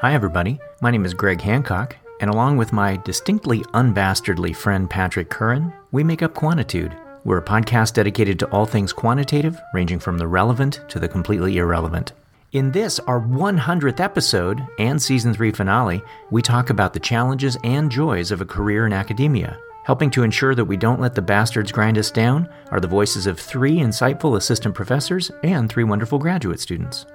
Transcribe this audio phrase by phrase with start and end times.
[0.00, 0.60] Hi, everybody.
[0.82, 6.04] My name is Greg Hancock, and along with my distinctly unbastardly friend Patrick Curran, we
[6.04, 6.94] make up Quantitude.
[7.24, 11.56] We're a podcast dedicated to all things quantitative, ranging from the relevant to the completely
[11.56, 12.12] irrelevant.
[12.52, 17.90] In this, our 100th episode and season 3 finale, we talk about the challenges and
[17.90, 19.58] joys of a career in academia.
[19.84, 23.26] Helping to ensure that we don't let the bastards grind us down are the voices
[23.26, 27.06] of three insightful assistant professors and three wonderful graduate students.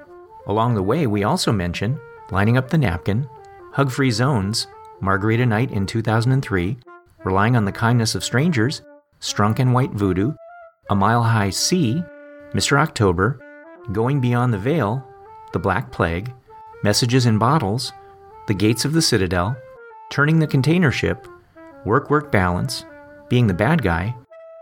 [0.48, 2.00] Along the way, we also mention
[2.32, 3.27] lining up the napkin,
[3.74, 4.68] hug free zones,
[5.01, 6.78] Margarita Night in 2003,
[7.24, 8.82] relying on the kindness of strangers,
[9.19, 10.33] Strunk and White Voodoo,
[10.89, 12.04] A Mile High Sea,
[12.54, 12.79] Mr.
[12.79, 13.39] October,
[13.91, 15.05] Going Beyond the Veil,
[15.54, 16.33] The Black Plague,
[16.83, 17.91] Messages in Bottles,
[18.47, 19.55] The Gates of the Citadel,
[20.10, 21.27] Turning the Container Ship,
[21.86, 22.86] Work Work Balance,
[23.29, 24.16] Being the Bad Guy,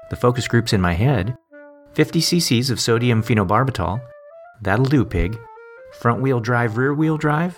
[0.10, 1.38] The Focus Groups in My Head,
[1.94, 4.02] 50 cc's of sodium phenobarbital,
[4.62, 5.40] That'll Do Pig,
[5.94, 7.58] Front Wheel Drive, Rear Wheel Drive,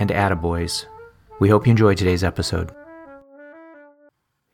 [0.00, 0.86] and Attaboys.
[1.38, 2.72] We hope you enjoy today's episode.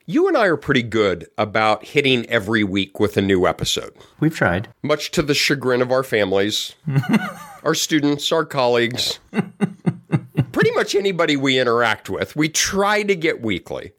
[0.08, 4.34] You and I are pretty good about hitting every week with a new episode, We've
[4.34, 4.68] tried.
[4.82, 6.74] much to the chagrin of our families,
[7.64, 9.18] our students, our colleagues,
[10.52, 12.36] pretty much anybody we interact with.
[12.36, 13.92] We try to get weekly.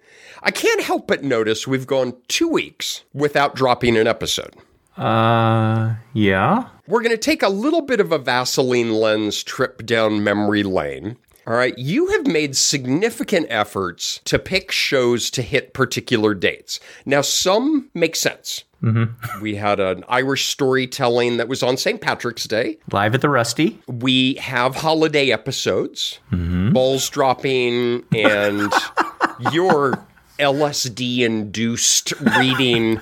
[0.44, 4.54] I can't help but notice we've gone two weeks without dropping an episode.
[4.96, 6.70] Uh, yeah?
[6.88, 11.18] We're going to take a little bit of a Vaseline lens trip down memory lane.
[11.48, 16.82] All right, you have made significant efforts to pick shows to hit particular dates.
[17.06, 18.66] Now, some make sense.
[18.84, 19.42] Mm-hmm.
[19.42, 22.02] We had an Irish storytelling that was on St.
[22.02, 22.80] Patrick's Day.
[22.92, 23.82] Live at the Rusty.
[23.88, 26.74] We have holiday episodes, mm-hmm.
[26.74, 28.74] balls dropping, and
[29.54, 30.06] your
[30.40, 33.00] LSD induced reading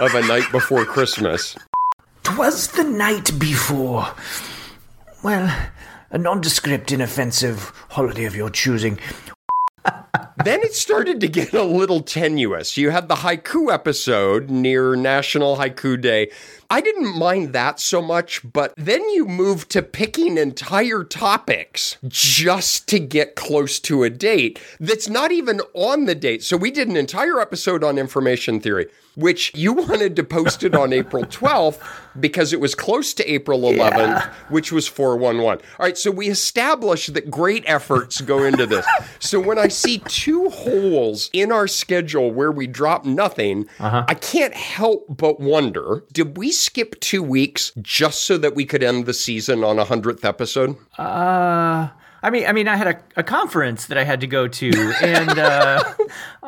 [0.00, 1.56] of A Night Before Christmas.
[2.24, 4.06] Twas the night before.
[5.26, 5.52] Well,
[6.12, 9.00] a nondescript, inoffensive holiday of your choosing.
[10.44, 12.76] then it started to get a little tenuous.
[12.76, 16.30] You had the haiku episode near National Haiku Day.
[16.70, 22.86] I didn't mind that so much, but then you moved to picking entire topics just
[22.90, 26.44] to get close to a date that's not even on the date.
[26.44, 30.76] So we did an entire episode on information theory, which you wanted to post it
[30.76, 31.82] on April 12th
[32.20, 35.64] because it was close to April 11th, which was 411.
[35.78, 38.86] All right, so we established that great efforts go into this.
[39.18, 44.54] so when I see two holes in our schedule where we drop nothing, I can't
[44.54, 49.14] help but wonder did we skip two weeks just so that we could end the
[49.14, 50.76] season on a 100th episode?
[50.98, 51.88] Uh,
[52.22, 54.94] I mean, I mean, I had a, a conference that I had to go to,
[55.02, 55.84] and uh,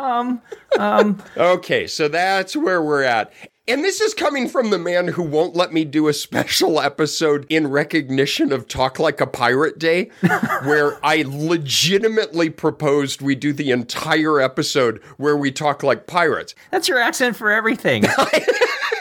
[1.36, 3.32] Okay, so that's where we're at.
[3.68, 7.44] And this is coming from the man who won't let me do a special episode
[7.50, 10.10] in recognition of Talk Like a Pirate Day,
[10.62, 16.54] where I legitimately proposed we do the entire episode where we talk like pirates.
[16.70, 18.04] that's your accent for everything.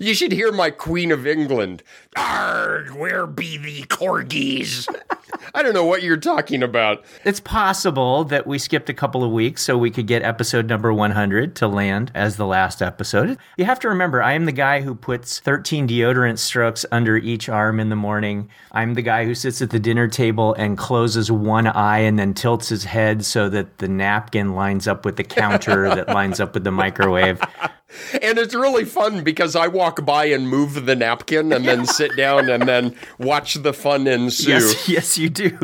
[0.00, 1.82] You should hear my Queen of England.
[2.16, 4.88] Arrgh, where be the corgis?
[5.54, 7.04] I don't know what you're talking about.
[7.24, 10.92] it's possible that we skipped a couple of weeks so we could get episode number
[10.92, 13.38] 100 to land as the last episode.
[13.56, 17.48] You have to remember, I am the guy who puts 13 deodorant strokes under each
[17.48, 18.48] arm in the morning.
[18.72, 22.34] I'm the guy who sits at the dinner table and closes one eye and then
[22.34, 26.54] tilts his head so that the napkin lines up with the counter that lines up
[26.54, 27.40] with the microwave.
[28.22, 32.16] And it's really fun because I walk by and move the napkin and then sit
[32.16, 34.50] down and then watch the fun ensue.
[34.50, 35.58] Yes, yes, you do.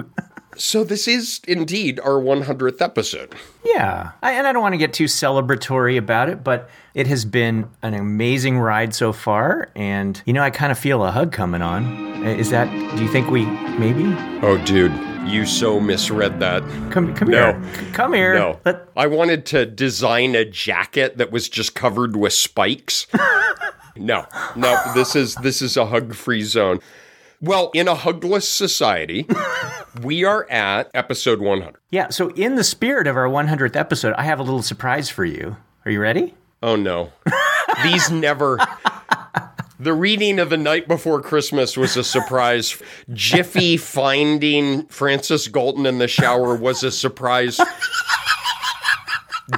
[0.56, 3.34] So this is indeed our 100th episode.
[3.64, 4.12] Yeah.
[4.22, 7.68] I, and I don't want to get too celebratory about it, but it has been
[7.82, 9.70] an amazing ride so far.
[9.76, 12.24] And, you know, I kind of feel a hug coming on.
[12.24, 13.44] Is that, do you think we
[13.78, 14.04] maybe?
[14.42, 14.92] Oh, dude,
[15.26, 16.62] you so misread that.
[16.90, 17.52] Come, come No.
[17.52, 17.92] here.
[17.92, 18.34] Come here.
[18.34, 23.06] No, Let, I wanted to design a jacket that was just covered with spikes.
[23.96, 26.80] no, no, this is this is a hug-free zone.
[27.40, 29.26] Well, in a hugless society,
[30.02, 31.76] we are at episode 100.
[31.90, 32.08] yeah.
[32.08, 35.56] So, in the spirit of our 100th episode, I have a little surprise for you.
[35.84, 36.34] Are you ready?
[36.62, 37.12] Oh no.
[37.82, 38.58] These never.
[39.78, 42.80] The reading of The Night Before Christmas was a surprise.
[43.12, 47.60] Jiffy finding Francis Galton in the shower was a surprise.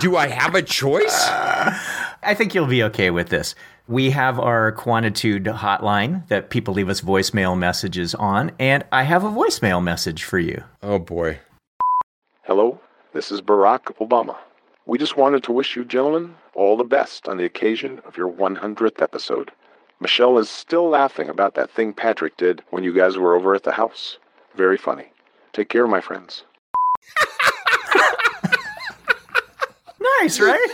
[0.01, 1.29] Do I have a choice?
[1.29, 3.55] I think you'll be okay with this.
[3.87, 9.23] We have our Quantitude hotline that people leave us voicemail messages on, and I have
[9.23, 10.65] a voicemail message for you.
[10.83, 11.39] Oh boy.
[12.43, 12.81] Hello,
[13.13, 14.37] this is Barack Obama.
[14.85, 18.29] We just wanted to wish you gentlemen all the best on the occasion of your
[18.29, 19.53] 100th episode.
[20.01, 23.65] Michelle is still laughing about that thing Patrick did when you guys were over at
[23.65, 24.19] the house.
[24.55, 25.07] Very funny.
[25.53, 26.45] Take care, my friends.
[30.21, 30.61] nice, right?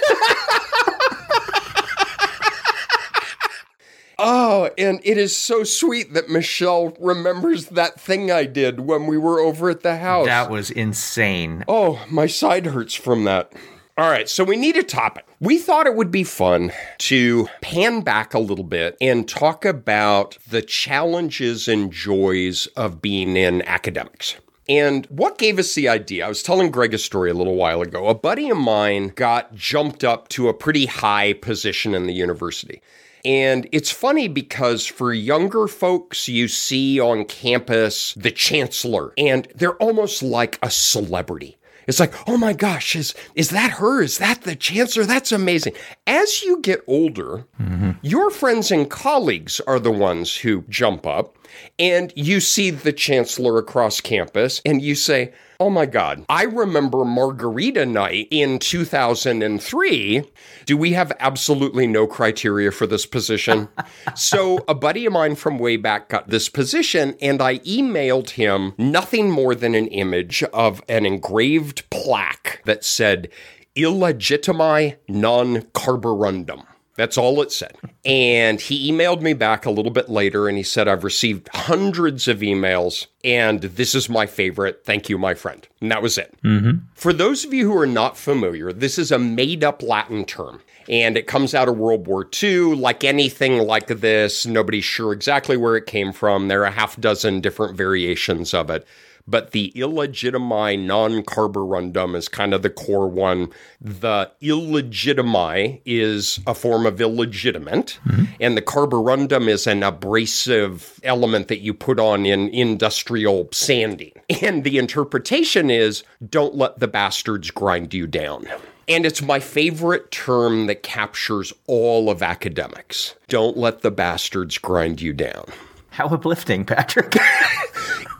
[4.18, 9.16] oh, and it is so sweet that Michelle remembers that thing I did when we
[9.16, 10.26] were over at the house.
[10.26, 11.64] That was insane.
[11.66, 13.50] Oh, my side hurts from that.
[13.96, 15.24] All right, so we need a topic.
[15.38, 20.36] We thought it would be fun to pan back a little bit and talk about
[20.48, 24.34] the challenges and joys of being in academics.
[24.68, 26.26] And what gave us the idea?
[26.26, 28.08] I was telling Greg a story a little while ago.
[28.08, 32.82] A buddy of mine got jumped up to a pretty high position in the university.
[33.24, 39.76] And it's funny because for younger folks, you see on campus the chancellor, and they're
[39.76, 41.58] almost like a celebrity.
[41.86, 44.02] It's like, oh my gosh, is is that her?
[44.02, 45.04] Is that the chancellor?
[45.04, 45.74] That's amazing.
[46.06, 47.92] As you get older, mm-hmm.
[48.02, 51.36] your friends and colleagues are the ones who jump up,
[51.78, 56.24] and you see the chancellor across campus, and you say, Oh my God.
[56.28, 60.24] I remember Margarita Night in 2003.
[60.66, 63.68] Do we have absolutely no criteria for this position?
[64.16, 68.74] so, a buddy of mine from way back got this position, and I emailed him
[68.78, 73.28] nothing more than an image of an engraved plaque that said,
[73.76, 76.64] Illegitimi non carborundum.
[76.96, 77.76] That's all it said.
[78.04, 82.28] And he emailed me back a little bit later and he said, I've received hundreds
[82.28, 84.84] of emails and this is my favorite.
[84.84, 85.66] Thank you, my friend.
[85.80, 86.34] And that was it.
[86.44, 86.84] Mm-hmm.
[86.94, 90.60] For those of you who are not familiar, this is a made up Latin term.
[90.86, 92.76] And it comes out of World War II.
[92.76, 96.48] Like anything like this, nobody's sure exactly where it came from.
[96.48, 98.86] There are a half dozen different variations of it
[99.26, 103.50] but the illegitimi non carborundum is kind of the core one.
[103.80, 108.24] The illegitimi is a form of illegitimate, mm-hmm.
[108.40, 114.12] and the carborundum is an abrasive element that you put on in industrial sanding.
[114.42, 118.46] And the interpretation is don't let the bastards grind you down.
[118.86, 123.14] And it's my favorite term that captures all of academics.
[123.28, 125.46] Don't let the bastards grind you down.
[125.94, 127.16] How uplifting, Patrick.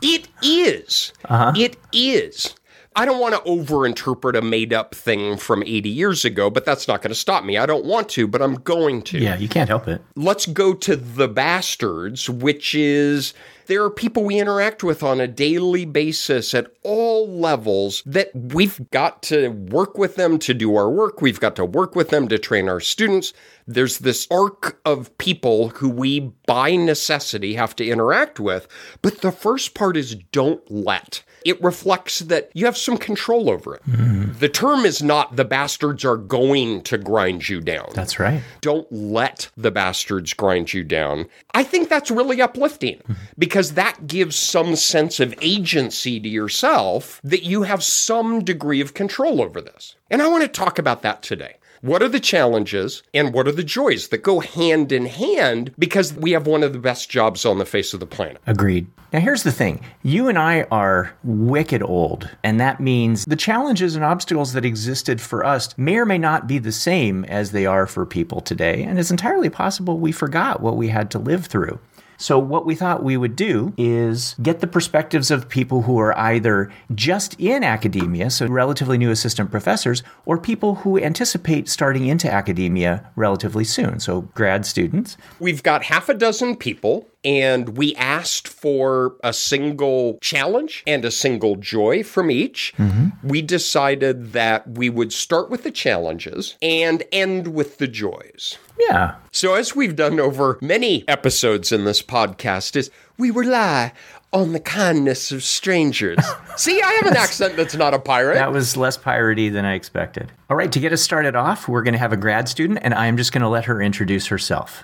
[0.01, 1.13] It is.
[1.23, 1.53] Uh-huh.
[1.55, 2.53] It is.
[2.95, 6.87] I don't want to overinterpret a made up thing from 80 years ago, but that's
[6.87, 7.57] not going to stop me.
[7.57, 9.17] I don't want to, but I'm going to.
[9.17, 10.01] yeah, you can't help it.
[10.15, 13.33] Let's go to the bastards, which is
[13.67, 18.89] there are people we interact with on a daily basis at all levels that we've
[18.91, 21.21] got to work with them to do our work.
[21.21, 23.33] We've got to work with them to train our students.
[23.67, 28.67] There's this arc of people who we, by necessity, have to interact with.
[29.01, 31.23] But the first part is don't let.
[31.45, 33.83] It reflects that you have some control over it.
[33.87, 34.39] Mm.
[34.39, 38.41] The term is not the bastards are going to grind you down That's right.
[38.61, 41.27] don't let the bastards grind you down.
[41.53, 43.13] I think that's really uplifting mm-hmm.
[43.37, 48.93] because that gives some sense of agency to yourself that you have some degree of
[48.93, 49.95] control over this.
[50.09, 51.57] And I want to talk about that today.
[51.81, 56.13] What are the challenges and what are the joys that go hand in hand because
[56.13, 58.41] we have one of the best jobs on the face of the planet?
[58.47, 58.87] Agreed.
[59.13, 63.95] Now, here's the thing you and I are wicked old, and that means the challenges
[63.95, 67.65] and obstacles that existed for us may or may not be the same as they
[67.65, 71.45] are for people today, and it's entirely possible we forgot what we had to live
[71.45, 71.79] through.
[72.17, 76.17] So, what we thought we would do is get the perspectives of people who are
[76.17, 82.31] either just in academia, so relatively new assistant professors, or people who anticipate starting into
[82.31, 85.17] academia relatively soon, so grad students.
[85.39, 91.11] We've got half a dozen people, and we asked for a single challenge and a
[91.11, 92.73] single joy from each.
[92.77, 93.27] Mm-hmm.
[93.27, 98.57] We decided that we would start with the challenges and end with the joys.
[98.77, 103.93] Yeah, So, as we've done over many episodes in this podcast, is we rely
[104.33, 106.17] on the kindness of strangers.
[106.57, 108.35] See, I have an accent that's not a pirate.
[108.35, 110.31] That was less piratey than I expected.
[110.49, 112.93] All right, to get us started off, we're going to have a grad student, and
[112.93, 114.83] I'm just going to let her introduce herself.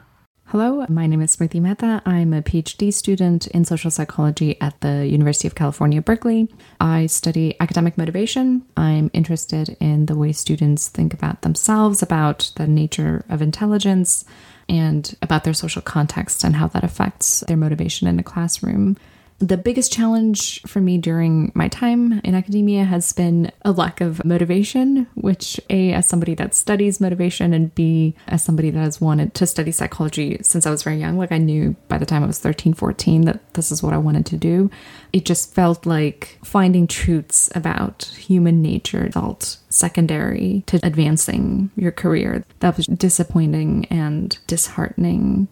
[0.52, 2.02] Hello, my name is Smriti Mehta.
[2.06, 6.50] I'm a PhD student in social psychology at the University of California, Berkeley.
[6.82, 8.64] I study academic motivation.
[8.76, 14.26] I'm interested in the way students think about themselves, about the nature of intelligence,
[14.68, 18.98] and about their social context and how that affects their motivation in the classroom.
[19.42, 24.24] The biggest challenge for me during my time in academia has been a lack of
[24.24, 29.34] motivation, which, A, as somebody that studies motivation, and B, as somebody that has wanted
[29.34, 31.18] to study psychology since I was very young.
[31.18, 33.98] Like, I knew by the time I was 13, 14 that this is what I
[33.98, 34.70] wanted to do.
[35.12, 42.46] It just felt like finding truths about human nature felt secondary to advancing your career.
[42.60, 45.48] That was disappointing and disheartening.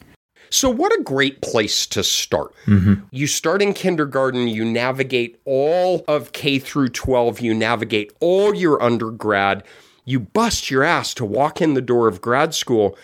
[0.50, 2.54] So, what a great place to start.
[2.66, 3.06] Mm-hmm.
[3.12, 8.82] You start in kindergarten, you navigate all of K through 12, you navigate all your
[8.82, 9.64] undergrad.
[10.06, 12.98] you bust your ass to walk in the door of grad school.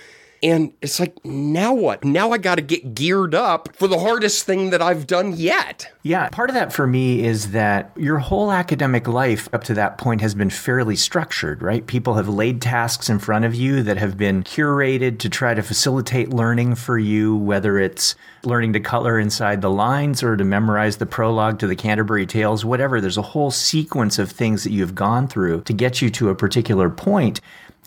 [0.46, 2.04] And it's like, now what?
[2.04, 5.92] Now I got to get geared up for the hardest thing that I've done yet.
[6.04, 9.98] Yeah, part of that for me is that your whole academic life up to that
[9.98, 11.88] point has been fairly structured, right?
[11.88, 15.64] People have laid tasks in front of you that have been curated to try to
[15.64, 20.98] facilitate learning for you, whether it's learning to color inside the lines or to memorize
[20.98, 23.02] the prologue to the Canterbury Tales, whatever.
[23.02, 26.36] There's a whole sequence of things that you've gone through to get you to a
[26.36, 27.42] particular point.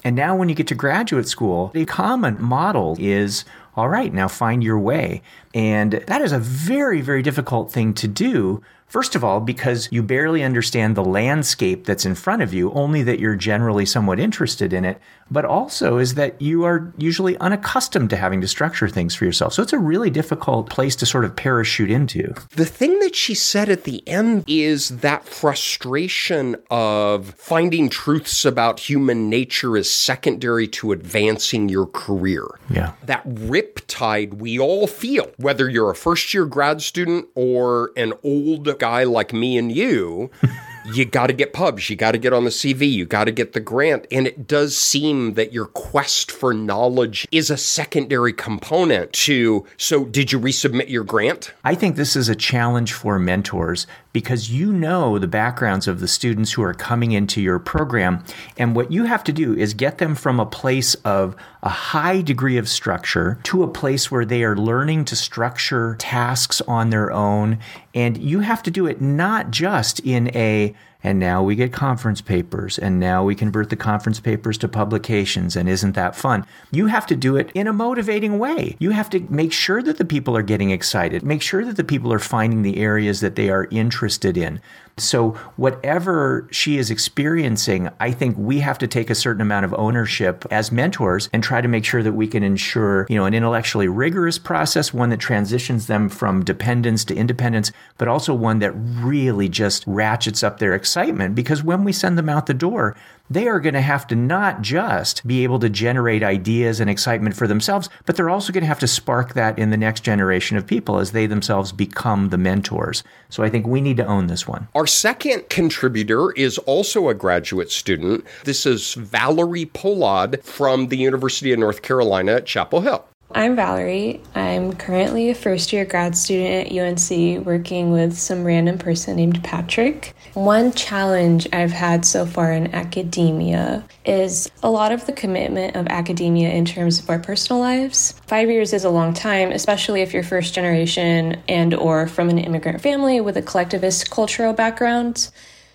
[0.04, 3.44] And now, when you get to graduate school, a common model is
[3.78, 5.22] all right, now find your way.
[5.54, 10.02] And that is a very, very difficult thing to do First of all, because you
[10.02, 14.72] barely understand the landscape that's in front of you, only that you're generally somewhat interested
[14.72, 14.98] in it,
[15.30, 19.52] but also is that you are usually unaccustomed to having to structure things for yourself.
[19.52, 22.34] So it's a really difficult place to sort of parachute into.
[22.56, 28.80] The thing that she said at the end is that frustration of finding truths about
[28.80, 32.46] human nature is secondary to advancing your career.
[32.70, 32.92] Yeah.
[33.02, 38.77] That riptide we all feel, whether you're a first year grad student or an old
[38.78, 40.30] guy like me and you,
[40.94, 43.32] you got to get pubs, you got to get on the CV, you got to
[43.32, 44.06] get the grant.
[44.10, 49.66] And it does seem that your quest for knowledge is a secondary component to.
[49.76, 51.52] So, did you resubmit your grant?
[51.64, 56.08] I think this is a challenge for mentors because you know the backgrounds of the
[56.08, 58.24] students who are coming into your program.
[58.56, 62.22] And what you have to do is get them from a place of a high
[62.22, 67.12] degree of structure to a place where they are learning to structure tasks on their
[67.12, 67.58] own.
[67.98, 72.20] And you have to do it not just in a and now we get conference
[72.20, 76.44] papers, and now we convert the conference papers to publications, and isn't that fun?
[76.72, 78.76] You have to do it in a motivating way.
[78.80, 81.84] You have to make sure that the people are getting excited, make sure that the
[81.84, 84.60] people are finding the areas that they are interested in.
[85.00, 89.74] So, whatever she is experiencing, I think we have to take a certain amount of
[89.74, 93.34] ownership as mentors and try to make sure that we can ensure, you know, an
[93.34, 98.72] intellectually rigorous process, one that transitions them from dependence to independence, but also one that
[98.72, 102.96] really just ratchets up their excitement because when we send them out the door,
[103.28, 107.36] they are going to have to not just be able to generate ideas and excitement
[107.36, 110.56] for themselves, but they're also going to have to spark that in the next generation
[110.56, 113.04] of people as they themselves become the mentors.
[113.28, 114.66] So I think we need to own this one.
[114.74, 118.24] Our second contributor is also a graduate student.
[118.44, 123.04] This is Valerie Pollad from the University of North Carolina at Chapel Hill.
[123.30, 124.22] I'm Valerie.
[124.34, 129.44] I'm currently a first year grad student at UNC working with some random person named
[129.44, 130.14] Patrick.
[130.32, 135.86] One challenge I've had so far in academia is a lot of the commitment of
[135.88, 138.14] academia in terms of our personal lives.
[138.28, 142.38] 5 years is a long time, especially if you're first generation and or from an
[142.38, 145.30] immigrant family with a collectivist cultural background.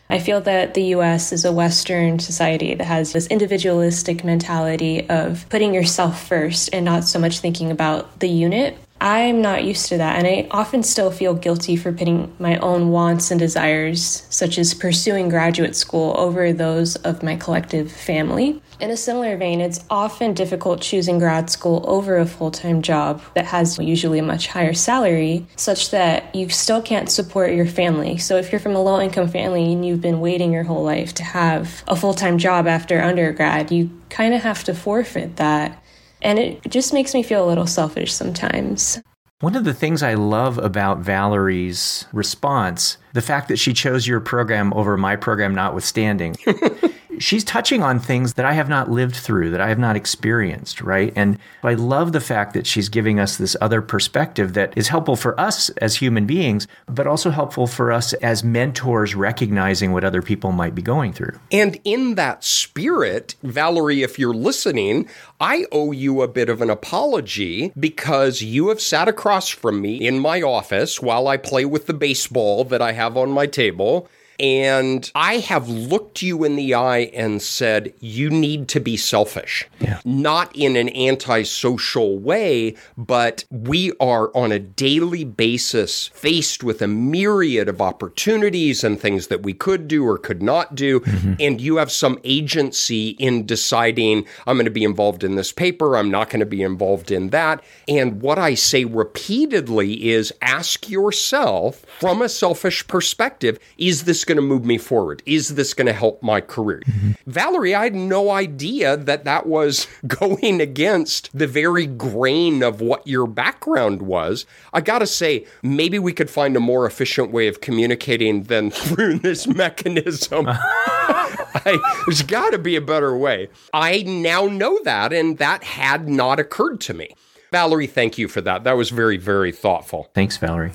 [0.09, 5.47] I feel that the US is a Western society that has this individualistic mentality of
[5.49, 8.77] putting yourself first and not so much thinking about the unit.
[9.03, 12.87] I'm not used to that, and I often still feel guilty for putting my own
[12.89, 18.61] wants and desires, such as pursuing graduate school, over those of my collective family.
[18.79, 23.21] In a similar vein, it's often difficult choosing grad school over a full time job
[23.35, 28.17] that has usually a much higher salary, such that you still can't support your family.
[28.17, 31.13] So, if you're from a low income family and you've been waiting your whole life
[31.15, 35.82] to have a full time job after undergrad, you kind of have to forfeit that.
[36.23, 39.01] And it just makes me feel a little selfish sometimes.
[39.41, 44.21] One of the things I love about Valerie's response, the fact that she chose your
[44.21, 46.37] program over my program notwithstanding,
[47.19, 50.81] she's touching on things that I have not lived through, that I have not experienced,
[50.81, 51.13] right?
[51.15, 55.15] And I love the fact that she's giving us this other perspective that is helpful
[55.15, 60.21] for us as human beings, but also helpful for us as mentors recognizing what other
[60.21, 61.37] people might be going through.
[61.51, 65.07] And in that spirit, Valerie, if you're listening,
[65.39, 70.05] I owe you a bit of an apology because you have sat across from me
[70.05, 74.09] in my office while I play with the baseball that I have on my table
[74.43, 79.65] and I have looked you in the eye and said, you need to be selfish.
[79.79, 80.01] Yeah.
[80.03, 86.87] Not in an antisocial way, but we are on a daily basis faced with a
[86.87, 90.99] myriad of opportunities and things that we could do or could not do.
[90.99, 91.35] Mm-hmm.
[91.39, 95.95] And you have some agency in deciding, I'm going to be involved in this paper,
[95.95, 97.63] I'm not going to be involved in that.
[97.87, 104.32] And what I say repeatedly is ask yourself from a selfish perspective, is this going
[104.37, 105.21] to move me forward?
[105.25, 106.81] Is this going to help my career?
[106.85, 107.11] Mm-hmm.
[107.27, 113.07] Valerie, I had no idea that that was going against the very grain of what
[113.07, 114.45] your background was.
[114.73, 118.71] I got to say, maybe we could find a more efficient way of communicating than
[118.71, 120.45] through this mechanism.
[120.49, 123.49] I, there's got to be a better way.
[123.73, 127.15] I now know that, and that had not occurred to me.
[127.51, 128.63] Valerie, thank you for that.
[128.63, 130.09] That was very, very thoughtful.
[130.15, 130.71] Thanks, Valerie.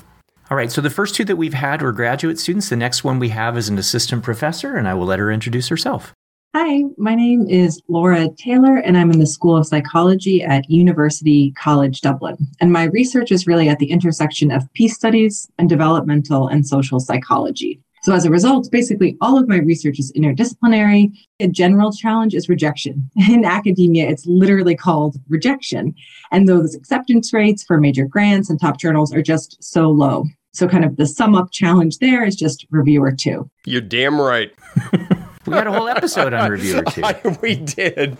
[0.49, 2.69] All right, so the first two that we've had were graduate students.
[2.69, 5.67] The next one we have is an assistant professor, and I will let her introduce
[5.67, 6.11] herself.
[6.55, 11.51] Hi, my name is Laura Taylor, and I'm in the School of Psychology at University
[11.51, 12.35] College Dublin.
[12.59, 16.99] And my research is really at the intersection of peace studies and developmental and social
[16.99, 17.79] psychology.
[18.01, 21.11] So, as a result, basically all of my research is interdisciplinary.
[21.39, 23.07] A general challenge is rejection.
[23.29, 25.93] In academia, it's literally called rejection.
[26.31, 30.25] And those acceptance rates for major grants and top journals are just so low.
[30.51, 33.49] So, kind of the sum up challenge there is just reviewer two.
[33.65, 34.51] You're damn right.
[35.45, 37.03] we had a whole episode on reviewer two.
[37.41, 38.17] we did.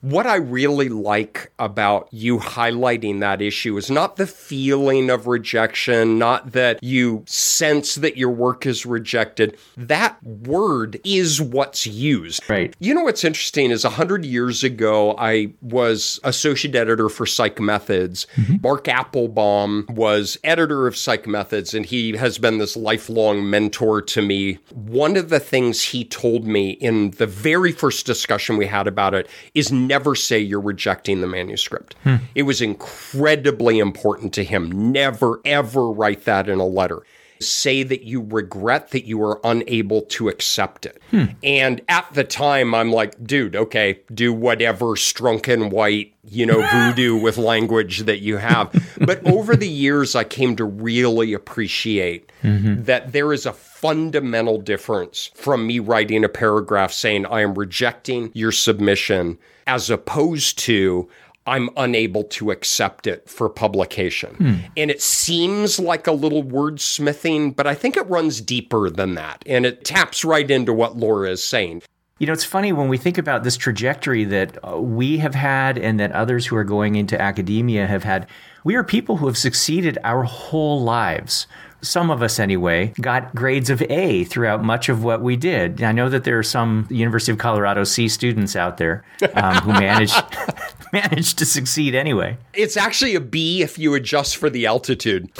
[0.00, 6.18] What I really like about you highlighting that issue is not the feeling of rejection,
[6.18, 9.58] not that you sense that your work is rejected.
[9.76, 12.48] That word is what's used.
[12.48, 12.74] Right.
[12.78, 18.26] You know what's interesting is 100 years ago, I was associate editor for Psych Methods.
[18.36, 18.56] Mm-hmm.
[18.62, 24.22] Mark Appelbaum was editor of Psych Methods, and he has been this lifelong mentor to
[24.22, 24.58] me.
[24.72, 29.14] One of the things he told me in the very first discussion we had about
[29.14, 31.96] it is never say you're rejecting the manuscript.
[32.04, 32.16] Hmm.
[32.34, 34.92] It was incredibly important to him.
[34.92, 37.02] Never, ever write that in a letter.
[37.40, 41.00] Say that you regret that you were unable to accept it.
[41.10, 41.24] Hmm.
[41.42, 46.66] And at the time, I'm like, dude, okay, do whatever Strunk and White, you know,
[46.66, 48.72] voodoo with language that you have.
[48.98, 52.82] But over the years, I came to really appreciate mm-hmm.
[52.84, 58.30] that there is a fundamental difference from me writing a paragraph saying, I am rejecting
[58.34, 61.08] your submission as opposed to
[61.46, 64.34] I'm unable to accept it for publication.
[64.34, 64.54] Hmm.
[64.76, 69.44] And it seems like a little wordsmithing, but I think it runs deeper than that.
[69.46, 71.82] And it taps right into what Laura is saying.
[72.18, 75.78] You know, it's funny when we think about this trajectory that uh, we have had
[75.78, 78.26] and that others who are going into academia have had.
[78.64, 81.46] We are people who have succeeded our whole lives
[81.80, 85.82] some of us anyway, got grades of A throughout much of what we did.
[85.82, 89.72] I know that there are some University of Colorado C students out there um, who
[89.80, 90.22] managed
[90.92, 92.36] managed to succeed anyway.
[92.54, 95.30] It's actually a B if you adjust for the altitude.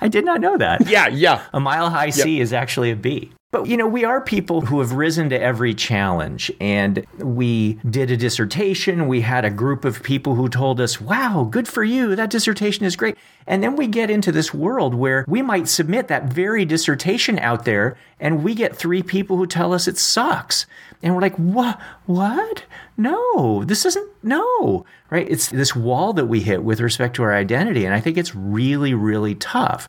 [0.00, 0.88] I did not know that.
[0.88, 1.44] Yeah, yeah.
[1.52, 2.42] A mile high C yep.
[2.42, 3.32] is actually a B.
[3.50, 6.52] But, you know, we are people who have risen to every challenge.
[6.60, 9.08] And we did a dissertation.
[9.08, 12.14] We had a group of people who told us, wow, good for you.
[12.14, 13.16] That dissertation is great.
[13.46, 17.64] And then we get into this world where we might submit that very dissertation out
[17.64, 20.66] there and we get three people who tell us it sucks.
[21.02, 21.80] And we're like, what?
[22.04, 22.64] What?
[22.98, 25.26] No, this isn't, no, right?
[25.26, 27.86] It's this wall that we hit with respect to our identity.
[27.86, 29.88] And I think it's really, really tough.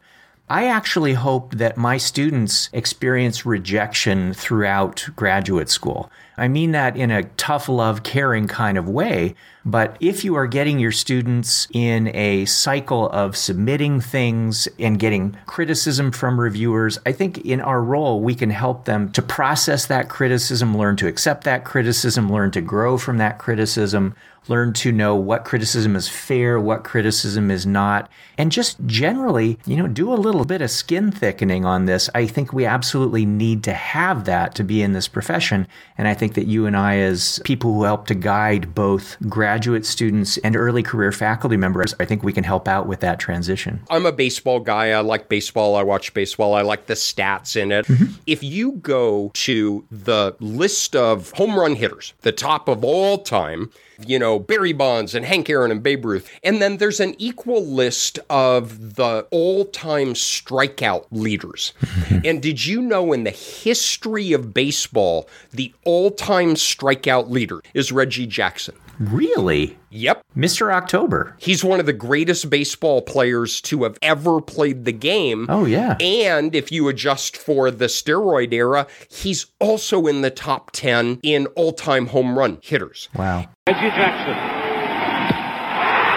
[0.51, 6.09] I actually hope that my students experience rejection throughout graduate school.
[6.38, 9.35] I mean that in a tough love, caring kind of way.
[9.63, 15.38] But if you are getting your students in a cycle of submitting things and getting
[15.45, 20.09] criticism from reviewers, I think in our role, we can help them to process that
[20.09, 24.15] criticism, learn to accept that criticism, learn to grow from that criticism,
[24.49, 29.75] learn to know what criticism is fair, what criticism is not, and just generally, you
[29.75, 32.09] know, do a little bit of skin thickening on this.
[32.15, 35.67] I think we absolutely need to have that to be in this profession.
[35.97, 39.85] And I think that you and I, as people who help to guide both graduate
[39.85, 43.81] students and early career faculty members, I think we can help out with that transition.
[43.89, 44.91] I'm a baseball guy.
[44.91, 45.75] I like baseball.
[45.75, 46.53] I watch baseball.
[46.53, 47.85] I like the stats in it.
[47.85, 48.13] Mm-hmm.
[48.25, 53.69] If you go to the list of home run hitters, the top of all time,
[54.05, 56.29] you know, Barry Bonds and Hank Aaron and Babe Ruth.
[56.43, 61.73] And then there's an equal list of the all time strikeout leaders.
[62.25, 67.91] and did you know in the history of baseball, the all time strikeout leader is
[67.91, 68.75] Reggie Jackson?
[68.99, 69.77] Really?
[69.91, 70.21] Yep.
[70.35, 70.73] Mr.
[70.73, 71.35] October.
[71.39, 75.45] He's one of the greatest baseball players to have ever played the game.
[75.49, 75.97] Oh, yeah.
[76.01, 81.47] And if you adjust for the steroid era, he's also in the top 10 in
[81.55, 83.07] all time home run hitters.
[83.15, 83.45] Wow.
[83.67, 84.35] Reggie Jackson.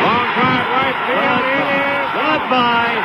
[0.02, 1.44] Long drive right field.
[1.46, 2.98] It is goodbye.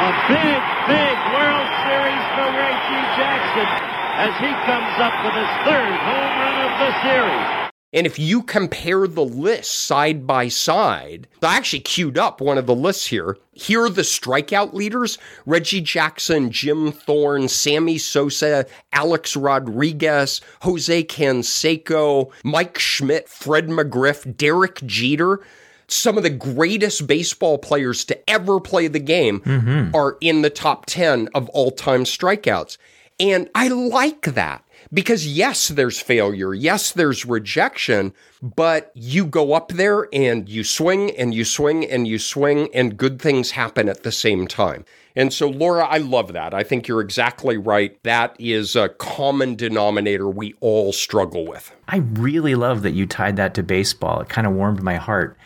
[0.00, 3.68] A big, big World Series for Reggie Jackson
[4.16, 7.59] as he comes up with his third home run of the series.
[7.92, 12.66] And if you compare the lists side by side, I actually queued up one of
[12.66, 13.36] the lists here.
[13.52, 22.30] Here are the strikeout leaders Reggie Jackson, Jim Thorne, Sammy Sosa, Alex Rodriguez, Jose Canseco,
[22.44, 25.40] Mike Schmidt, Fred McGriff, Derek Jeter.
[25.88, 29.96] Some of the greatest baseball players to ever play the game mm-hmm.
[29.96, 32.78] are in the top 10 of all time strikeouts.
[33.18, 36.54] And I like that because yes, there's failure.
[36.54, 38.12] Yes, there's rejection,
[38.42, 42.96] but you go up there and you swing and you swing and you swing and
[42.96, 44.84] good things happen at the same time.
[45.16, 46.54] And so, Laura, I love that.
[46.54, 48.00] I think you're exactly right.
[48.04, 51.72] That is a common denominator we all struggle with.
[51.88, 54.20] I really love that you tied that to baseball.
[54.20, 55.36] It kind of warmed my heart.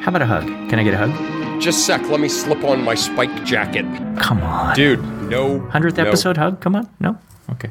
[0.00, 0.44] How about a hug?
[0.68, 1.60] Can I get a hug?
[1.60, 3.86] Just a sec, let me slip on my spike jacket.
[4.18, 4.74] Come on.
[4.74, 5.60] Dude, no.
[5.60, 6.04] 100th no.
[6.04, 6.60] episode hug?
[6.60, 6.90] Come on.
[7.00, 7.18] No?
[7.50, 7.70] Okay.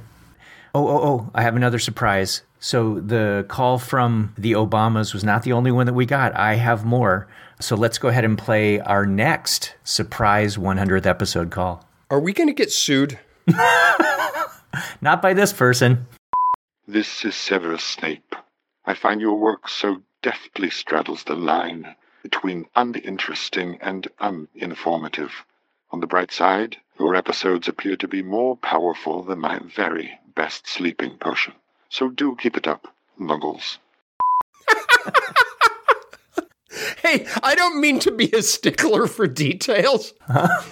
[0.76, 2.42] Oh, oh, oh, I have another surprise.
[2.60, 6.36] So the call from the Obamas was not the only one that we got.
[6.36, 7.28] I have more.
[7.60, 11.88] So let's go ahead and play our next surprise 100th episode call.
[12.10, 13.20] Are we going to get sued?
[15.02, 16.08] Not by this person.
[16.88, 18.36] This is Severus Snape.
[18.84, 25.32] I find your work so deftly straddles the line between uninteresting and uninformative.
[25.92, 30.68] On the bright side, your episodes appear to be more powerful than my very best
[30.68, 31.54] sleeping potion.
[31.90, 32.88] So do keep it up,
[33.20, 33.78] Muggles.
[37.04, 40.14] Hey, I don't mean to be a stickler for details.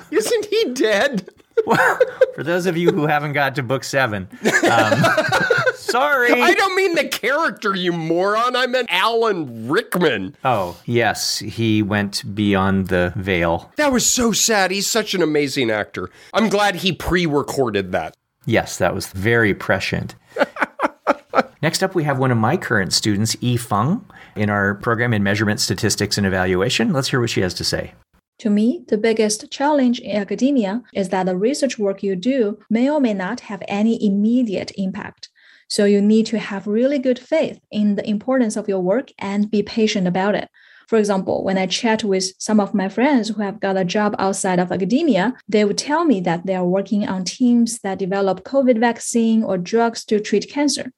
[0.09, 1.29] Isn't he dead?
[1.67, 1.99] well,
[2.33, 4.27] For those of you who haven't got to book seven,
[4.63, 5.03] um,
[5.75, 6.31] sorry.
[6.41, 8.55] I don't mean the character, you moron.
[8.55, 10.35] I meant Alan Rickman.
[10.43, 13.71] Oh, yes, he went beyond the veil.
[13.75, 14.71] That was so sad.
[14.71, 16.09] He's such an amazing actor.
[16.33, 18.15] I'm glad he pre recorded that.
[18.45, 20.15] Yes, that was very prescient.
[21.61, 24.03] Next up, we have one of my current students, Yi Feng,
[24.35, 26.91] in our program in measurement, statistics, and evaluation.
[26.91, 27.93] Let's hear what she has to say.
[28.39, 32.89] To me, the biggest challenge in academia is that the research work you do may
[32.89, 35.29] or may not have any immediate impact.
[35.67, 39.51] So you need to have really good faith in the importance of your work and
[39.51, 40.49] be patient about it.
[40.87, 44.15] For example, when I chat with some of my friends who have got a job
[44.19, 48.43] outside of academia, they would tell me that they are working on teams that develop
[48.43, 50.91] COVID vaccine or drugs to treat cancer.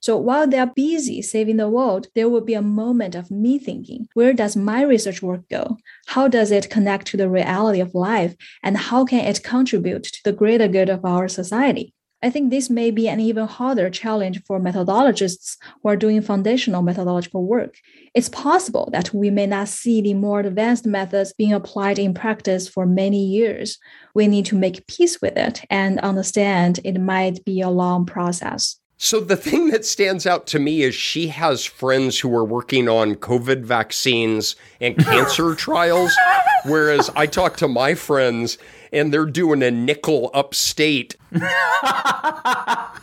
[0.00, 3.58] So while they are busy saving the world, there will be a moment of me
[3.58, 5.76] thinking, where does my research work go?
[6.06, 8.36] How does it connect to the reality of life?
[8.62, 11.94] And how can it contribute to the greater good of our society?
[12.20, 16.82] I think this may be an even harder challenge for methodologists who are doing foundational
[16.82, 17.76] methodological work.
[18.12, 22.68] It's possible that we may not see the more advanced methods being applied in practice
[22.68, 23.78] for many years.
[24.14, 28.80] We need to make peace with it and understand it might be a long process.
[29.00, 32.88] So the thing that stands out to me is she has friends who are working
[32.88, 36.12] on COVID vaccines and cancer trials,
[36.64, 38.58] whereas I talk to my friends
[38.92, 41.14] and they're doing a nickel upstate.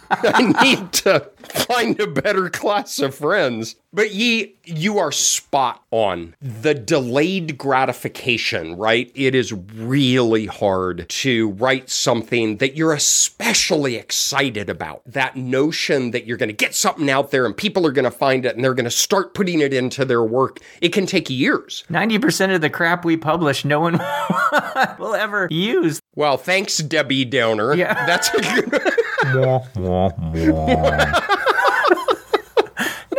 [0.09, 3.75] I need to find a better class of friends.
[3.93, 6.35] But Yi, you are spot on.
[6.41, 9.09] The delayed gratification, right?
[9.15, 15.01] It is really hard to write something that you're especially excited about.
[15.05, 18.11] That notion that you're going to get something out there and people are going to
[18.11, 20.59] find it and they're going to start putting it into their work.
[20.81, 21.85] It can take years.
[21.89, 23.93] 90% of the crap we publish, no one
[24.99, 26.01] will ever use.
[26.15, 27.75] Well, thanks, Debbie Downer.
[27.75, 28.05] Yeah.
[28.15, 28.81] That's a good.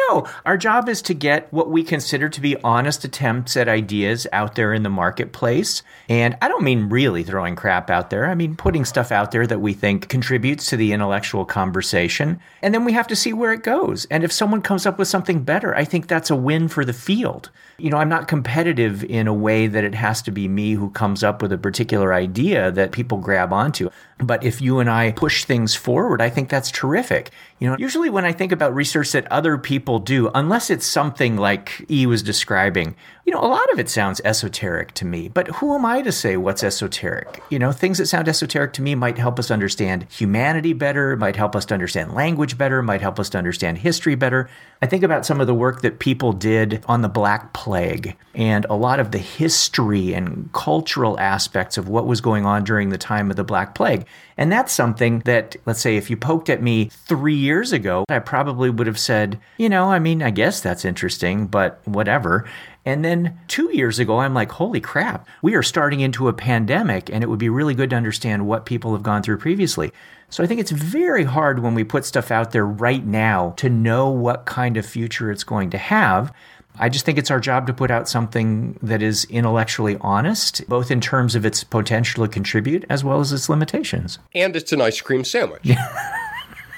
[0.08, 4.26] No, our job is to get what we consider to be honest attempts at ideas
[4.32, 5.82] out there in the marketplace.
[6.08, 8.26] And I don't mean really throwing crap out there.
[8.26, 12.40] I mean putting stuff out there that we think contributes to the intellectual conversation.
[12.62, 14.04] And then we have to see where it goes.
[14.06, 16.92] And if someone comes up with something better, I think that's a win for the
[16.92, 17.50] field.
[17.78, 20.90] You know, I'm not competitive in a way that it has to be me who
[20.90, 23.90] comes up with a particular idea that people grab onto.
[24.18, 27.30] But if you and I push things forward, I think that's terrific.
[27.58, 31.36] You know, usually when I think about research that other people do, unless it's something
[31.36, 35.28] like E was describing, you know, a lot of it sounds esoteric to me.
[35.28, 37.42] But who am I to say what's esoteric?
[37.50, 41.36] You know, things that sound esoteric to me might help us understand humanity better, might
[41.36, 44.48] help us to understand language better, might help us to understand history better.
[44.80, 48.64] I think about some of the work that people did on the Black Plague and
[48.66, 52.98] a lot of the history and cultural aspects of what was going on during the
[52.98, 54.06] time of the Black Plague.
[54.38, 58.18] And that's something that, let's say, if you poked at me three years ago, I
[58.18, 62.46] probably would have said, you know, I mean, I guess that's interesting, but whatever.
[62.84, 67.10] And then two years ago, I'm like, holy crap, we are starting into a pandemic,
[67.10, 69.90] and it would be really good to understand what people have gone through previously.
[70.28, 73.68] So I think it's very hard when we put stuff out there right now to
[73.68, 76.32] know what kind of future it's going to have.
[76.78, 80.90] I just think it's our job to put out something that is intellectually honest, both
[80.90, 84.18] in terms of its potential to contribute as well as its limitations.
[84.34, 85.62] and it's an ice cream sandwich.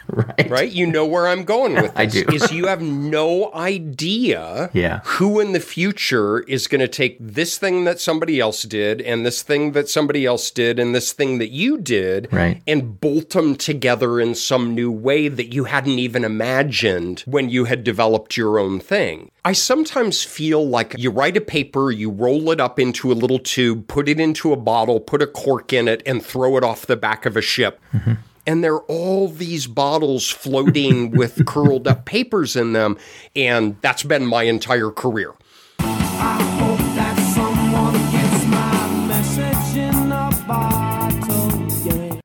[0.19, 0.51] Right.
[0.51, 0.73] Right?
[0.73, 1.97] You know where I'm going with this.
[1.97, 2.25] I do.
[2.33, 5.01] is you have no idea Yeah.
[5.05, 9.25] who in the future is going to take this thing that somebody else did and
[9.27, 12.63] this thing that somebody else did and this thing that you did Right.
[12.67, 17.67] and bolt them together in some new way that you hadn't even imagined when you
[17.67, 19.31] had developed your own thing.
[19.45, 23.39] I sometimes feel like you write a paper, you roll it up into a little
[23.39, 26.87] tube, put it into a bottle, put a cork in it, and throw it off
[26.87, 27.81] the back of a ship.
[27.95, 28.13] Mm-hmm.
[28.49, 32.97] And there are all these bottles floating with curled up papers in them.
[33.37, 35.35] And that's been my entire career.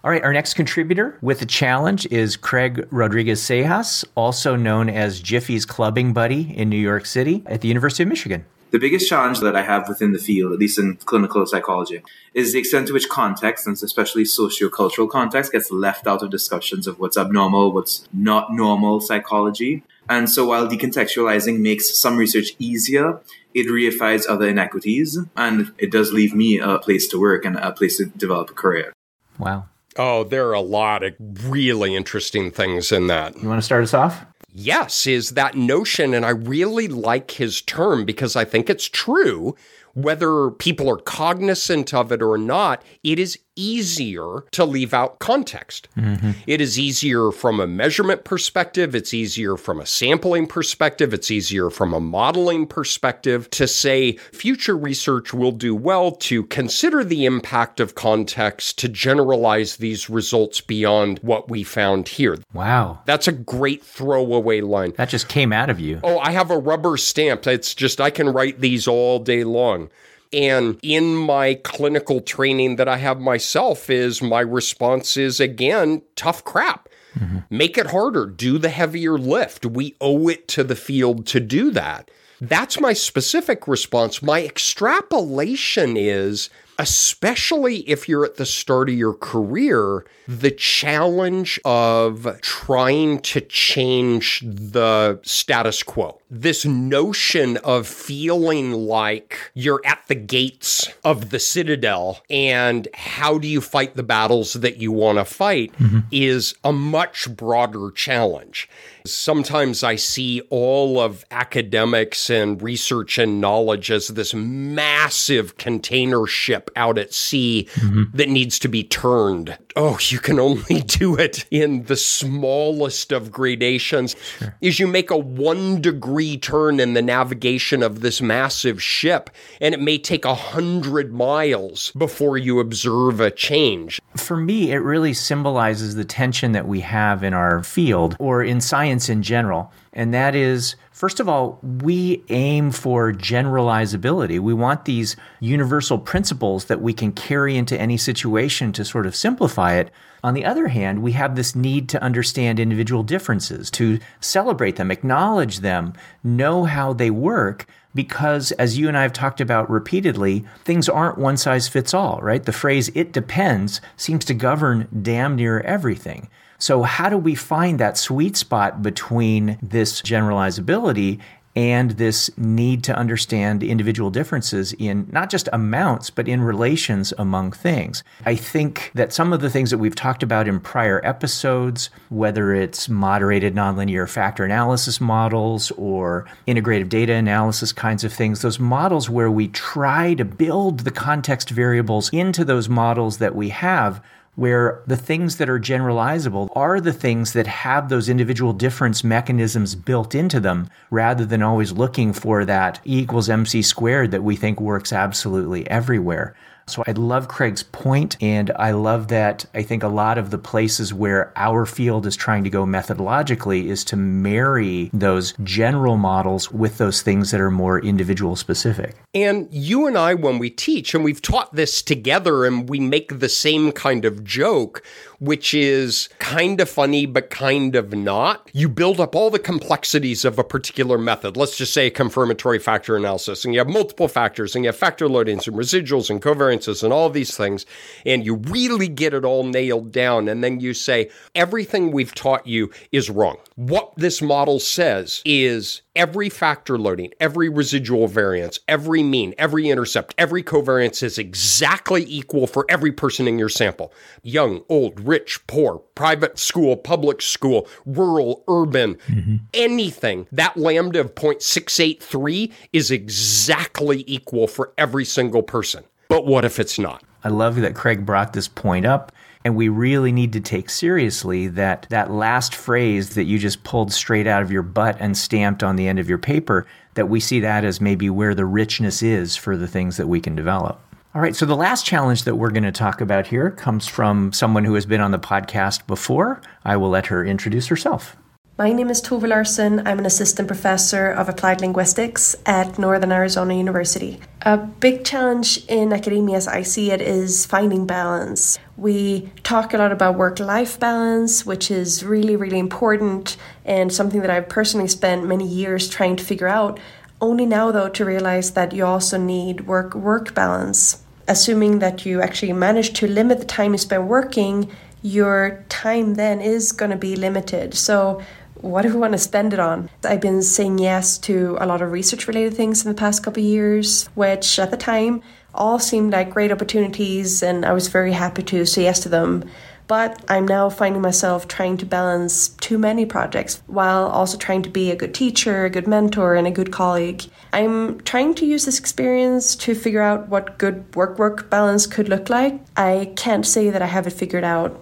[0.06, 5.20] All right, our next contributor with a challenge is Craig Rodriguez Seijas, also known as
[5.20, 8.46] Jiffy's clubbing buddy in New York City at the University of Michigan.
[8.74, 12.02] The biggest challenge that I have within the field, at least in clinical psychology,
[12.34, 16.88] is the extent to which context, and especially sociocultural context, gets left out of discussions
[16.88, 19.84] of what's abnormal, what's not normal psychology.
[20.10, 23.20] And so while decontextualizing makes some research easier,
[23.54, 27.74] it reifies other inequities, and it does leave me a place to work and a
[27.74, 28.92] place to develop a career.
[29.38, 29.66] Wow.
[29.98, 31.14] Oh, there are a lot of
[31.48, 33.40] really interesting things in that.
[33.40, 34.26] You want to start us off?
[34.56, 36.14] Yes, is that notion.
[36.14, 39.56] And I really like his term because I think it's true.
[39.94, 45.88] Whether people are cognizant of it or not, it is easier to leave out context.
[45.96, 46.32] Mm-hmm.
[46.48, 48.96] It is easier from a measurement perspective.
[48.96, 51.14] It's easier from a sampling perspective.
[51.14, 57.04] It's easier from a modeling perspective to say future research will do well to consider
[57.04, 62.40] the impact of context to generalize these results beyond what we found here.
[62.54, 63.02] Wow.
[63.06, 64.94] That's a great throwaway line.
[64.98, 66.00] That just came out of you.
[66.04, 67.46] Oh, I have a rubber stamp.
[67.46, 69.83] It's just, I can write these all day long.
[70.32, 76.44] And in my clinical training that I have myself, is my response is again, tough
[76.44, 76.90] crap.
[77.16, 77.40] Mm-hmm.
[77.52, 78.26] Make it harder.
[78.26, 79.66] Do the heavier lift.
[79.66, 82.10] We owe it to the field to do that.
[82.42, 84.22] That's my specific response.
[84.22, 92.40] My extrapolation is, especially if you're at the start of your career, the challenge of
[92.42, 96.20] trying to change the status quo.
[96.30, 103.48] This notion of feeling like you're at the gates of the citadel and how do
[103.48, 106.00] you fight the battles that you want to fight mm-hmm.
[106.12, 108.70] is a much broader challenge.
[109.06, 116.72] Sometimes I see all of academics and research and knowledge as this massive container ship
[116.76, 118.04] out at sea mm-hmm.
[118.16, 119.58] that needs to be turned.
[119.76, 124.16] Oh, you can only do it in the smallest of gradations.
[124.62, 129.74] Is you make a one degree turn in the navigation of this massive ship, and
[129.74, 134.02] it may take a hundred miles before you observe a change.
[134.16, 138.62] For me, it really symbolizes the tension that we have in our field or in
[138.62, 139.72] science in general.
[139.92, 144.40] And that is, first of all, we aim for generalizability.
[144.40, 149.16] We want these universal principles that we can carry into any situation to sort of
[149.16, 149.92] simplify it.
[150.24, 154.90] On the other hand, we have this need to understand individual differences, to celebrate them,
[154.90, 160.46] acknowledge them, know how they work, because as you and I have talked about repeatedly,
[160.64, 162.44] things aren't one size fits all, right?
[162.44, 166.30] The phrase it depends seems to govern damn near everything.
[166.64, 171.20] So, how do we find that sweet spot between this generalizability
[171.58, 177.52] and this need to understand individual differences in not just amounts, but in relations among
[177.52, 178.02] things?
[178.26, 182.54] I think that some of the things that we've talked about in prior episodes, whether
[182.54, 189.10] it's moderated nonlinear factor analysis models or integrative data analysis kinds of things, those models
[189.10, 194.02] where we try to build the context variables into those models that we have
[194.36, 199.76] where the things that are generalizable are the things that have those individual difference mechanisms
[199.76, 204.36] built into them rather than always looking for that E equals MC squared that we
[204.36, 206.36] think works absolutely everywhere.
[206.66, 210.38] So I love Craig's point, and I love that I think a lot of the
[210.38, 216.52] places where our field is trying to go methodologically is to marry those general models
[216.52, 218.96] with those things that are more individual specific.
[219.14, 223.20] And you and I, when we teach, and we've taught this together, and we make
[223.20, 224.84] the same kind of joke,
[225.24, 228.50] which is kind of funny, but kind of not.
[228.52, 231.38] You build up all the complexities of a particular method.
[231.38, 235.08] Let's just say confirmatory factor analysis, and you have multiple factors, and you have factor
[235.08, 237.66] loadings and residuals and covariances and all these things,
[238.06, 242.46] and you really get it all nailed down, and then you say, everything we've taught
[242.46, 243.38] you is wrong.
[243.56, 250.14] What this model says is every factor loading, every residual variance, every mean, every intercept,
[250.18, 253.94] every covariance is exactly equal for every person in your sample.
[254.22, 259.36] Young, old, rich, poor, private school, public school, rural, urban, mm-hmm.
[259.54, 260.28] anything.
[260.32, 265.84] That lambda of 0.683 is exactly equal for every single person.
[266.08, 267.04] But what if it's not?
[267.24, 269.12] I love that Craig brought this point up.
[269.46, 273.92] And we really need to take seriously that that last phrase that you just pulled
[273.92, 277.20] straight out of your butt and stamped on the end of your paper, that we
[277.20, 280.80] see that as maybe where the richness is for the things that we can develop.
[281.16, 284.34] All right, so the last challenge that we're going to talk about here comes from
[284.34, 286.42] someone who has been on the podcast before.
[286.66, 288.18] I will let her introduce herself.
[288.56, 289.80] My name is Tove Larsen.
[289.88, 294.20] I'm an assistant professor of applied linguistics at Northern Arizona University.
[294.44, 298.60] A big challenge in academia, as I see it, is finding balance.
[298.78, 304.22] We talk a lot about work life balance, which is really, really important and something
[304.22, 306.80] that I've personally spent many years trying to figure out.
[307.20, 311.02] Only now, though, to realize that you also need work work balance.
[311.28, 314.70] Assuming that you actually manage to limit the time you spend working,
[315.02, 317.74] your time then is going to be limited.
[317.74, 318.22] So,
[318.64, 319.90] what do we want to spend it on?
[320.06, 323.44] I've been saying yes to a lot of research related things in the past couple
[323.44, 325.22] of years, which at the time
[325.54, 329.44] all seemed like great opportunities, and I was very happy to say yes to them.
[329.88, 334.70] But I'm now finding myself trying to balance too many projects while also trying to
[334.70, 337.24] be a good teacher, a good mentor, and a good colleague.
[337.52, 342.08] I'm trying to use this experience to figure out what good work work balance could
[342.08, 342.62] look like.
[342.78, 344.80] I can't say that I have it figured out.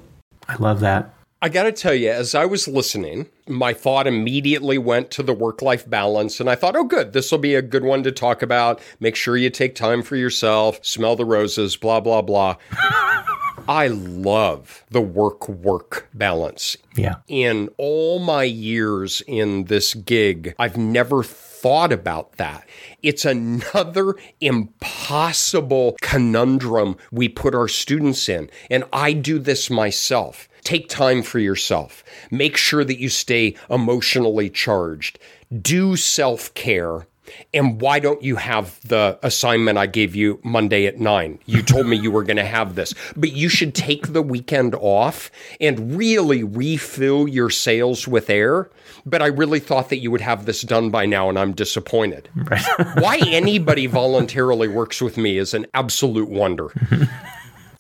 [0.48, 1.12] I love that.
[1.44, 5.34] I got to tell you, as I was listening, my thought immediately went to the
[5.34, 6.40] work life balance.
[6.40, 8.80] And I thought, oh, good, this will be a good one to talk about.
[9.00, 12.58] Make sure you take time for yourself, smell the roses, blah, blah, blah.
[13.68, 16.78] I love the work work balance.
[16.96, 17.16] Yeah.
[17.28, 22.68] In all my years in this gig, I've never thought about that.
[23.02, 28.50] It's another impossible conundrum we put our students in.
[28.70, 30.48] And I do this myself.
[30.64, 32.04] Take time for yourself.
[32.30, 35.20] Make sure that you stay emotionally charged.
[35.62, 37.08] Do self care.
[37.54, 41.40] And why don't you have the assignment I gave you Monday at nine?
[41.46, 44.76] You told me you were going to have this, but you should take the weekend
[44.76, 48.70] off and really refill your sails with air.
[49.06, 52.30] But I really thought that you would have this done by now, and I'm disappointed.
[52.36, 52.64] Right.
[53.00, 56.68] why anybody voluntarily works with me is an absolute wonder.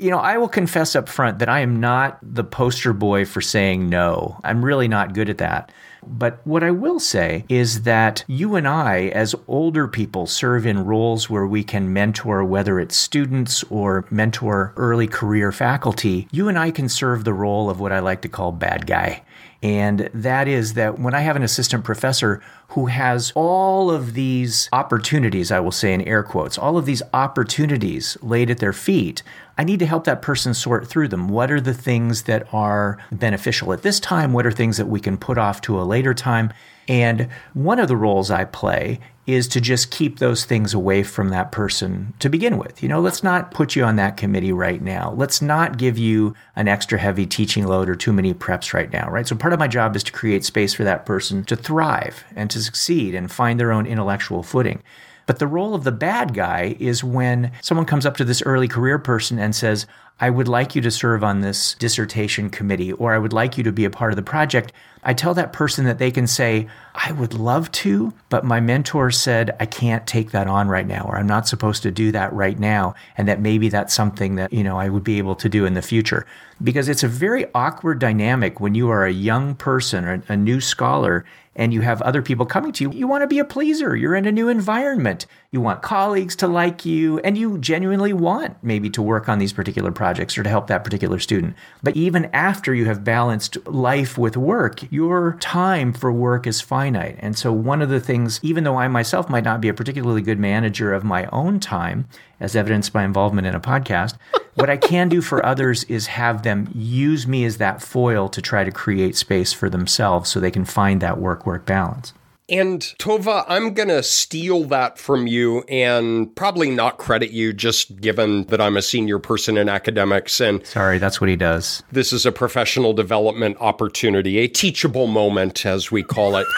[0.01, 3.39] You know, I will confess up front that I am not the poster boy for
[3.39, 4.39] saying no.
[4.43, 5.71] I'm really not good at that.
[6.03, 10.85] But what I will say is that you and I, as older people, serve in
[10.85, 16.27] roles where we can mentor, whether it's students or mentor early career faculty.
[16.31, 19.21] You and I can serve the role of what I like to call bad guy.
[19.63, 24.67] And that is that when I have an assistant professor who has all of these
[24.73, 29.21] opportunities, I will say in air quotes, all of these opportunities laid at their feet,
[29.57, 31.27] I need to help that person sort through them.
[31.27, 34.33] What are the things that are beneficial at this time?
[34.33, 36.51] What are things that we can put off to a later time?
[36.87, 41.29] And one of the roles I play is to just keep those things away from
[41.29, 42.81] that person to begin with.
[42.81, 45.13] You know, let's not put you on that committee right now.
[45.15, 49.09] Let's not give you an extra heavy teaching load or too many preps right now,
[49.09, 49.27] right?
[49.27, 52.49] So part of my job is to create space for that person to thrive and
[52.49, 54.81] to succeed and find their own intellectual footing.
[55.25, 58.67] But the role of the bad guy is when someone comes up to this early
[58.67, 59.85] career person and says,
[60.21, 63.63] I would like you to serve on this dissertation committee, or I would like you
[63.63, 64.71] to be a part of the project.
[65.03, 69.09] I tell that person that they can say, I would love to, but my mentor
[69.09, 72.31] said I can't take that on right now, or I'm not supposed to do that
[72.33, 75.49] right now, and that maybe that's something that, you know, I would be able to
[75.49, 76.27] do in the future.
[76.63, 80.61] Because it's a very awkward dynamic when you are a young person or a new
[80.61, 82.91] scholar and you have other people coming to you.
[82.91, 83.95] You want to be a pleaser.
[83.95, 85.25] You're in a new environment.
[85.51, 89.51] You want colleagues to like you, and you genuinely want maybe to work on these
[89.51, 91.55] particular projects or to help that particular student.
[91.83, 97.17] But even after you have balanced life with work, your time for work is finite.
[97.19, 100.21] And so, one of the things, even though I myself might not be a particularly
[100.21, 102.07] good manager of my own time,
[102.39, 104.17] as evidenced by involvement in a podcast,
[104.55, 108.41] what I can do for others is have them use me as that foil to
[108.41, 112.13] try to create space for themselves so they can find that work work balance.
[112.51, 118.01] And Tove, I'm going to steal that from you and probably not credit you just
[118.01, 121.81] given that I'm a senior person in academics and Sorry, that's what he does.
[121.93, 126.45] this is a professional development opportunity, a teachable moment as we call it.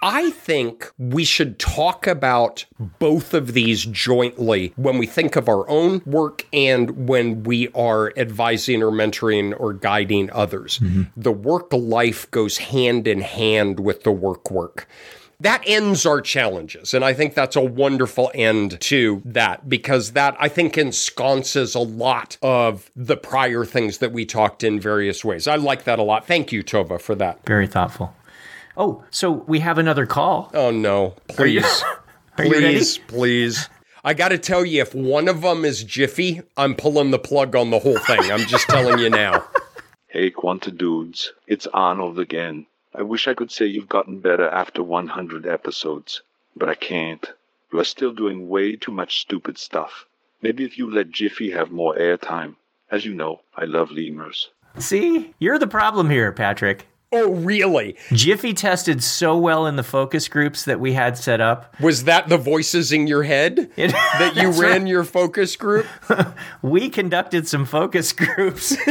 [0.00, 2.64] I think we should talk about
[2.98, 8.12] both of these jointly when we think of our own work and when we are
[8.16, 10.78] advising or mentoring or guiding others.
[10.78, 11.02] Mm-hmm.
[11.16, 14.88] The work life goes hand in hand with the work work
[15.40, 16.94] that ends our challenges.
[16.94, 21.80] And I think that's a wonderful end to that because that I think ensconces a
[21.80, 25.46] lot of the prior things that we talked in various ways.
[25.46, 26.26] I like that a lot.
[26.26, 27.44] Thank you, Tove, for that.
[27.46, 28.14] Very thoughtful.
[28.76, 30.50] Oh, so we have another call.
[30.54, 31.14] Oh, no.
[31.28, 31.84] Please.
[32.38, 32.66] Are you ready?
[32.66, 33.68] please, please.
[34.04, 37.56] I got to tell you, if one of them is Jiffy, I'm pulling the plug
[37.56, 38.20] on the whole thing.
[38.30, 39.44] I'm just telling you now.
[40.10, 42.64] Hey, Quanta dudes, it's Arnold again.
[42.98, 46.20] I wish I could say you've gotten better after 100 episodes,
[46.56, 47.24] but I can't.
[47.72, 50.04] You are still doing way too much stupid stuff.
[50.42, 52.56] Maybe if you let Jiffy have more airtime.
[52.90, 54.48] As you know, I love lemurs.
[54.78, 56.88] See, you're the problem here, Patrick.
[57.12, 57.96] Oh, really?
[58.12, 61.74] Jiffy tested so well in the focus groups that we had set up.
[61.80, 64.88] Was that the voices in your head It- that you ran right.
[64.88, 65.86] your focus group?
[66.62, 68.76] We conducted some focus groups.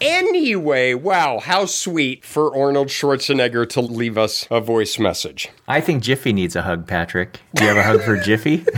[0.00, 5.50] Anyway, wow, how sweet for Arnold Schwarzenegger to leave us a voice message.
[5.68, 7.40] I think Jiffy needs a hug, Patrick.
[7.54, 8.64] Do you have a hug for Jiffy?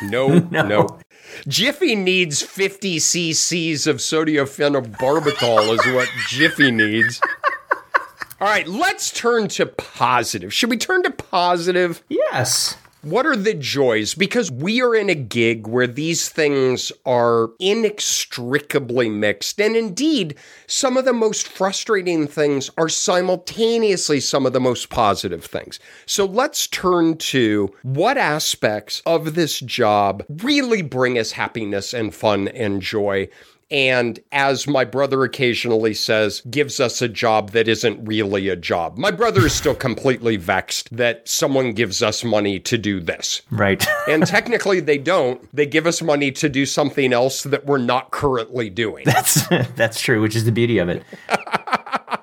[0.02, 1.00] No, no.
[1.48, 7.20] Jiffy needs 50 cc's of sodium phenobarbital, is what Jiffy needs.
[8.40, 10.54] All right, let's turn to positive.
[10.54, 12.04] Should we turn to positive?
[12.08, 12.76] yes.
[13.08, 14.14] What are the joys?
[14.14, 19.58] Because we are in a gig where these things are inextricably mixed.
[19.58, 20.34] And indeed,
[20.66, 25.80] some of the most frustrating things are simultaneously some of the most positive things.
[26.04, 32.48] So let's turn to what aspects of this job really bring us happiness and fun
[32.48, 33.30] and joy.
[33.70, 38.96] And as my brother occasionally says, gives us a job that isn't really a job.
[38.96, 43.42] My brother is still completely vexed that someone gives us money to do this.
[43.50, 43.86] Right.
[44.08, 45.54] And technically, they don't.
[45.54, 49.04] They give us money to do something else that we're not currently doing.
[49.04, 49.46] That's
[49.76, 51.02] that's true, which is the beauty of it.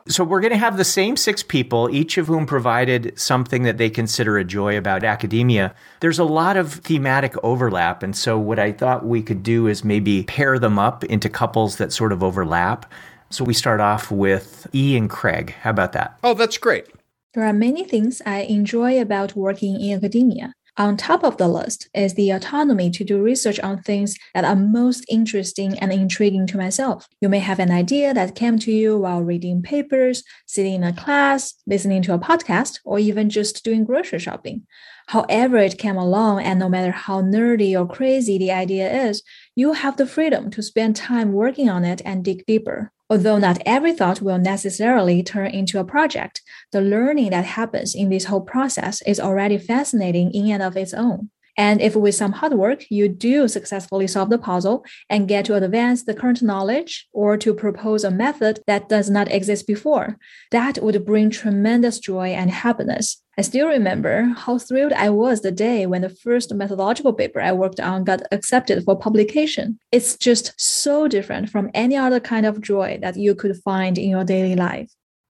[0.07, 3.79] So we're going to have the same six people, each of whom provided something that
[3.79, 5.73] they consider a joy about academia.
[5.99, 9.83] There's a lot of thematic overlap, and so what I thought we could do is
[9.83, 12.85] maybe pair them up into couples that sort of overlap.
[13.31, 15.55] So we start off with E and Craig.
[15.61, 16.19] How about that?
[16.23, 16.85] Oh, that's great.
[17.33, 20.53] There are many things I enjoy about working in academia.
[20.77, 24.57] On top of the list is the autonomy to do research on things that are
[24.57, 27.07] most interesting and intriguing to myself.
[27.21, 30.91] You may have an idea that came to you while reading papers, sitting in a
[30.91, 34.67] class, listening to a podcast, or even just doing grocery shopping.
[35.07, 39.23] However, it came along, and no matter how nerdy or crazy the idea is,
[39.55, 42.91] you have the freedom to spend time working on it and dig deeper.
[43.09, 46.41] Although not every thought will necessarily turn into a project,
[46.71, 50.93] the learning that happens in this whole process is already fascinating in and of its
[50.93, 51.29] own.
[51.57, 55.55] And if with some hard work you do successfully solve the puzzle and get to
[55.55, 60.17] advance the current knowledge or to propose a method that does not exist before,
[60.51, 63.21] that would bring tremendous joy and happiness.
[63.37, 67.51] I still remember how thrilled I was the day when the first methodological paper I
[67.51, 69.77] worked on got accepted for publication.
[69.91, 74.09] It's just so different from any other kind of joy that you could find in
[74.09, 74.89] your daily life.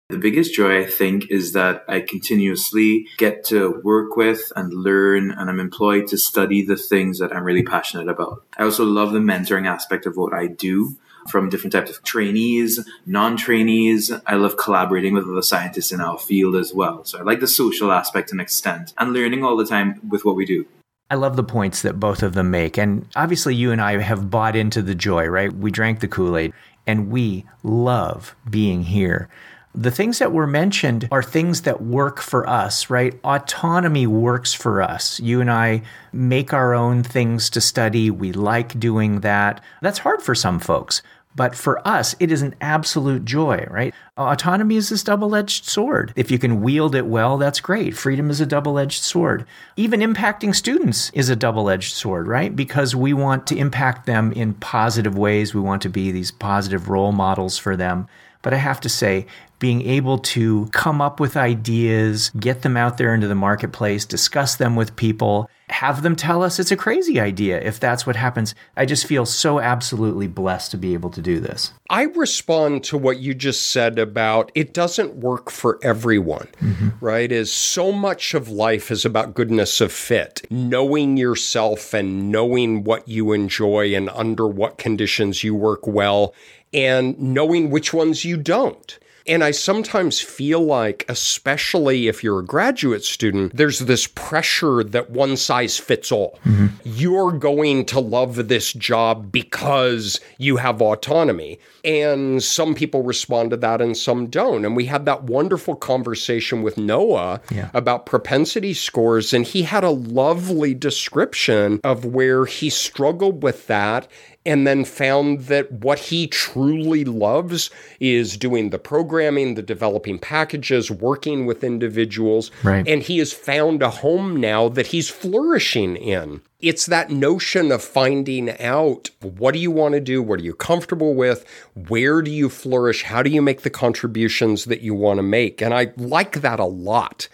[0.09, 5.31] The biggest joy, I think, is that I continuously get to work with and learn,
[5.31, 8.43] and I'm employed to study the things that I'm really passionate about.
[8.55, 10.95] I also love the mentoring aspect of what I do
[11.27, 14.11] from different types of trainees, non trainees.
[14.27, 17.03] I love collaborating with other scientists in our field as well.
[17.03, 20.35] So I like the social aspect and extent and learning all the time with what
[20.35, 20.67] we do.
[21.09, 22.77] I love the points that both of them make.
[22.77, 25.51] And obviously, you and I have bought into the joy, right?
[25.51, 26.53] We drank the Kool Aid
[26.85, 29.29] and we love being here.
[29.77, 33.19] The things that were mentioned are things that work for us, right?
[33.25, 35.19] Autonomy works for us.
[35.19, 35.81] You and I
[36.13, 38.09] make our own things to study.
[38.09, 39.61] We like doing that.
[39.81, 41.01] That's hard for some folks.
[41.35, 43.93] But for us, it is an absolute joy, right?
[44.17, 46.13] Autonomy is this double edged sword.
[46.15, 47.97] If you can wield it well, that's great.
[47.97, 49.45] Freedom is a double edged sword.
[49.75, 52.55] Even impacting students is a double edged sword, right?
[52.55, 55.53] Because we want to impact them in positive ways.
[55.53, 58.07] We want to be these positive role models for them.
[58.45, 59.25] But I have to say,
[59.57, 64.57] being able to come up with ideas, get them out there into the marketplace, discuss
[64.57, 68.53] them with people, have them tell us it's a crazy idea if that's what happens.
[68.77, 71.73] I just feel so absolutely blessed to be able to do this.
[71.89, 76.89] I respond to what you just said about it doesn't work for everyone, mm-hmm.
[77.03, 77.31] right?
[77.31, 83.07] Is so much of life is about goodness of fit, knowing yourself and knowing what
[83.07, 86.35] you enjoy and under what conditions you work well,
[86.75, 88.99] and knowing which ones you don't.
[89.27, 95.09] And I sometimes feel like, especially if you're a graduate student, there's this pressure that
[95.09, 96.37] one size fits all.
[96.45, 96.67] Mm-hmm.
[96.83, 101.57] You're going to love this job because you have autonomy.
[101.83, 104.63] And some people respond to that and some don't.
[104.63, 107.71] And we had that wonderful conversation with Noah Yeah.
[107.73, 109.33] about propensity scores.
[109.33, 114.07] And he had a lovely description of where he struggled with that
[114.45, 117.69] and then found that what he truly loves
[117.99, 122.51] is doing the programming, the developing packages, working with individuals.
[122.63, 122.87] Right.
[122.87, 126.41] And he has found a home now that he's flourishing in.
[126.61, 130.21] It's that notion of finding out what do you want to do?
[130.21, 131.45] What are you comfortable with?
[131.87, 133.03] Where do you flourish?
[133.03, 135.61] How do you make the contributions that you want to make?
[135.61, 137.27] And I like that a lot.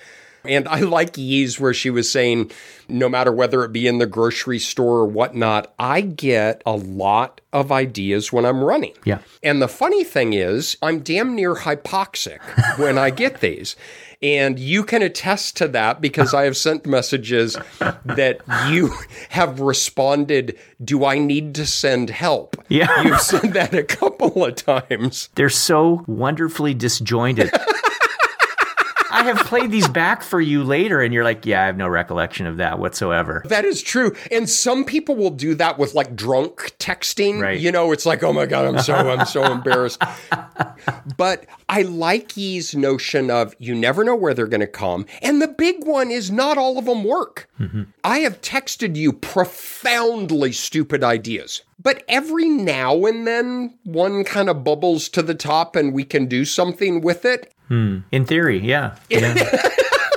[0.45, 2.51] And I like Yi's where she was saying,
[2.87, 7.41] no matter whether it be in the grocery store or whatnot, I get a lot
[7.53, 8.93] of ideas when I'm running.
[9.05, 9.19] Yeah.
[9.43, 12.39] And the funny thing is, I'm damn near hypoxic
[12.77, 13.75] when I get these.
[14.23, 17.57] And you can attest to that because I have sent messages
[18.05, 18.93] that you
[19.29, 22.55] have responded, Do I need to send help?
[22.69, 23.01] Yeah.
[23.01, 25.29] You've said that a couple of times.
[25.35, 27.51] They're so wonderfully disjointed.
[29.11, 31.87] I have played these back for you later, and you're like, yeah, I have no
[31.87, 33.43] recollection of that whatsoever.
[33.45, 34.15] That is true.
[34.31, 37.41] And some people will do that with like drunk texting.
[37.41, 37.59] Right.
[37.59, 40.01] You know, it's like, oh my God, I'm so, I'm so embarrassed.
[41.17, 45.05] But I like Yi's notion of you never know where they're going to come.
[45.21, 47.49] And the big one is not all of them work.
[47.59, 47.83] Mm-hmm.
[48.03, 51.61] I have texted you profoundly stupid ideas.
[51.81, 56.27] But every now and then one kind of bubbles to the top and we can
[56.27, 57.53] do something with it.
[58.11, 58.97] In theory, yeah.
[59.09, 59.67] yeah.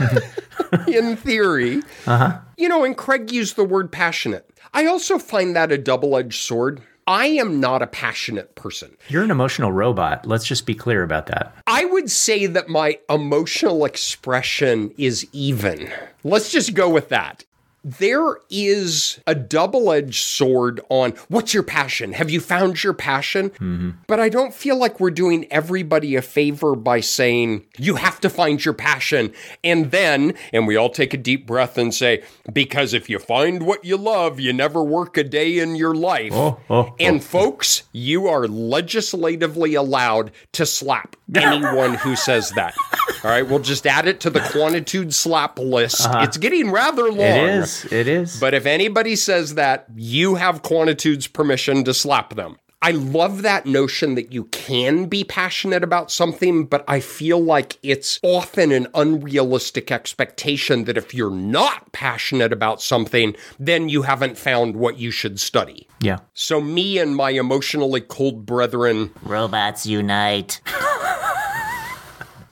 [0.88, 1.82] in theory.
[2.06, 2.38] Uh-huh.
[2.56, 4.50] You know, and Craig used the word passionate.
[4.72, 6.82] I also find that a double edged sword.
[7.06, 8.96] I am not a passionate person.
[9.08, 10.26] You're an emotional robot.
[10.26, 11.54] Let's just be clear about that.
[11.66, 15.92] I would say that my emotional expression is even.
[16.24, 17.44] Let's just go with that.
[17.84, 22.14] There is a double edged sword on what's your passion?
[22.14, 23.50] Have you found your passion?
[23.50, 23.90] Mm-hmm.
[24.06, 28.30] But I don't feel like we're doing everybody a favor by saying you have to
[28.30, 29.34] find your passion.
[29.62, 32.22] And then, and we all take a deep breath and say,
[32.52, 36.32] because if you find what you love, you never work a day in your life.
[36.32, 36.94] Oh, oh, oh.
[36.98, 42.74] and folks, you are legislatively allowed to slap anyone who says that.
[43.24, 46.06] All right, we'll just add it to the quantitude slap list.
[46.06, 46.24] Uh-huh.
[46.24, 47.20] It's getting rather long.
[47.20, 47.73] It is.
[47.90, 48.38] It is.
[48.38, 52.58] But if anybody says that, you have Quantitude's permission to slap them.
[52.82, 57.78] I love that notion that you can be passionate about something, but I feel like
[57.82, 64.36] it's often an unrealistic expectation that if you're not passionate about something, then you haven't
[64.36, 65.88] found what you should study.
[66.00, 66.18] yeah.
[66.34, 70.60] So, me and my emotionally cold brethren, Robots unite.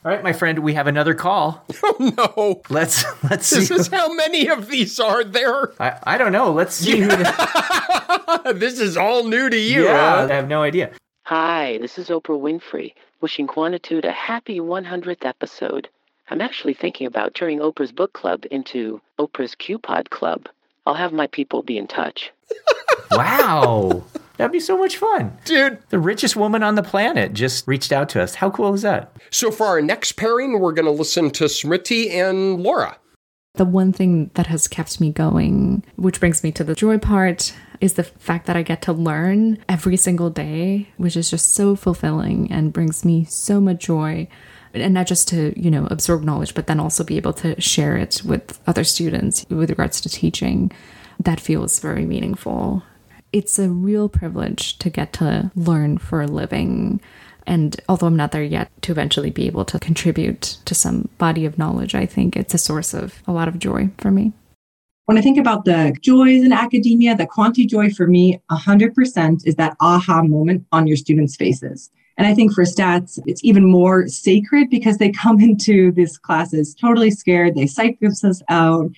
[0.04, 1.64] All right, my friend, we have another call.
[1.84, 3.74] oh no, Let's let's this see.
[3.74, 5.72] is how many of these are there.
[5.80, 6.50] I, I don't know.
[6.52, 7.08] Let's see who.
[7.08, 9.84] The, This is all new to you.
[9.84, 10.28] yeah, huh?
[10.30, 10.90] I have no idea.
[11.24, 15.88] Hi, this is Oprah Winfrey, wishing Quantitude a happy 100th episode.
[16.28, 20.48] I'm actually thinking about turning Oprah's book club into Oprah's Q-Pod Club.
[20.84, 22.32] I'll have my people be in touch.
[23.12, 24.02] Wow,
[24.36, 25.36] that'd be so much fun.
[25.44, 28.36] Dude, The richest woman on the planet just reached out to us.
[28.36, 29.14] How cool is that?
[29.30, 32.96] So for our next pairing, we're going to listen to Smriti and Laura.
[33.54, 37.54] The one thing that has kept me going, which brings me to the joy part,
[37.82, 41.76] is the fact that I get to learn every single day, which is just so
[41.76, 44.28] fulfilling and brings me so much joy.
[44.72, 47.98] And not just to, you know, absorb knowledge, but then also be able to share
[47.98, 50.72] it with other students with regards to teaching.
[51.20, 52.82] That feels very meaningful.
[53.32, 57.00] It's a real privilege to get to learn for a living.
[57.46, 61.46] And although I'm not there yet, to eventually be able to contribute to some body
[61.46, 64.32] of knowledge, I think it's a source of a lot of joy for me.
[65.06, 69.56] When I think about the joys in academia, the quanti joy for me, 100% is
[69.56, 71.90] that aha moment on your students' faces.
[72.18, 76.74] And I think for stats, it's even more sacred because they come into these classes
[76.74, 77.54] totally scared.
[77.54, 78.90] They psych themselves out.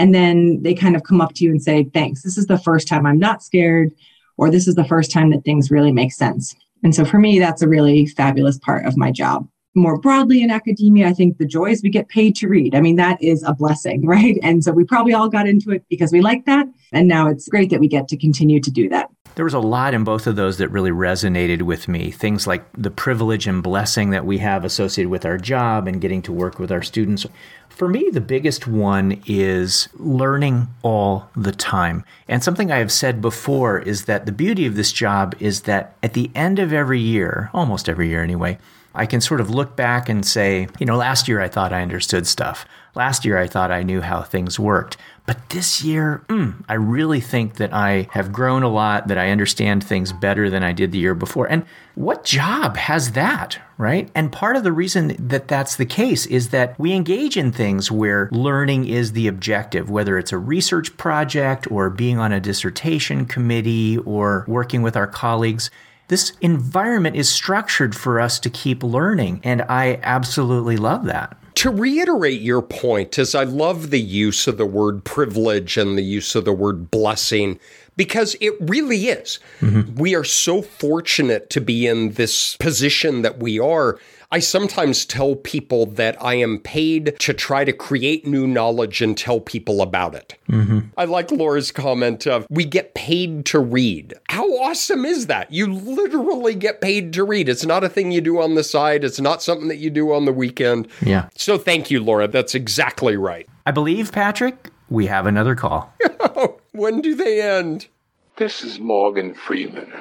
[0.00, 2.22] And then they kind of come up to you and say, thanks.
[2.22, 3.92] This is the first time I'm not scared,
[4.38, 6.56] or this is the first time that things really make sense.
[6.82, 9.46] And so for me, that's a really fabulous part of my job.
[9.74, 12.74] More broadly in academia, I think the joys we get paid to read.
[12.74, 14.38] I mean, that is a blessing, right?
[14.42, 16.66] And so we probably all got into it because we like that.
[16.92, 19.10] And now it's great that we get to continue to do that.
[19.36, 22.10] There was a lot in both of those that really resonated with me.
[22.10, 26.22] Things like the privilege and blessing that we have associated with our job and getting
[26.22, 27.26] to work with our students.
[27.68, 32.04] For me, the biggest one is learning all the time.
[32.28, 35.96] And something I have said before is that the beauty of this job is that
[36.02, 38.58] at the end of every year, almost every year anyway,
[38.94, 41.82] I can sort of look back and say, you know, last year I thought I
[41.82, 42.66] understood stuff.
[42.94, 44.96] Last year I thought I knew how things worked.
[45.26, 49.30] But this year, mm, I really think that I have grown a lot, that I
[49.30, 51.46] understand things better than I did the year before.
[51.46, 51.64] And
[51.94, 54.10] what job has that, right?
[54.14, 57.92] And part of the reason that that's the case is that we engage in things
[57.92, 63.24] where learning is the objective, whether it's a research project or being on a dissertation
[63.24, 65.70] committee or working with our colleagues
[66.08, 69.40] this environment is structured for us to keep learning.
[69.44, 71.36] And I absolutely love that.
[71.56, 76.02] To reiterate your point, as I love the use of the word privilege and the
[76.02, 77.58] use of the word blessing,
[77.96, 79.38] because it really is.
[79.60, 79.96] Mm-hmm.
[79.96, 83.98] We are so fortunate to be in this position that we are
[84.32, 89.18] I sometimes tell people that I am paid to try to create new knowledge and
[89.18, 90.36] tell people about it.
[90.48, 90.80] Mm-hmm.
[90.96, 94.14] I like Laura's comment of, we get paid to read.
[94.28, 95.52] How awesome is that?
[95.52, 97.48] You literally get paid to read.
[97.48, 100.12] It's not a thing you do on the side, it's not something that you do
[100.12, 100.86] on the weekend.
[101.02, 101.28] Yeah.
[101.34, 102.28] So thank you, Laura.
[102.28, 103.48] That's exactly right.
[103.66, 105.92] I believe, Patrick, we have another call.
[106.70, 107.88] when do they end?
[108.36, 109.92] This is Morgan Freeman.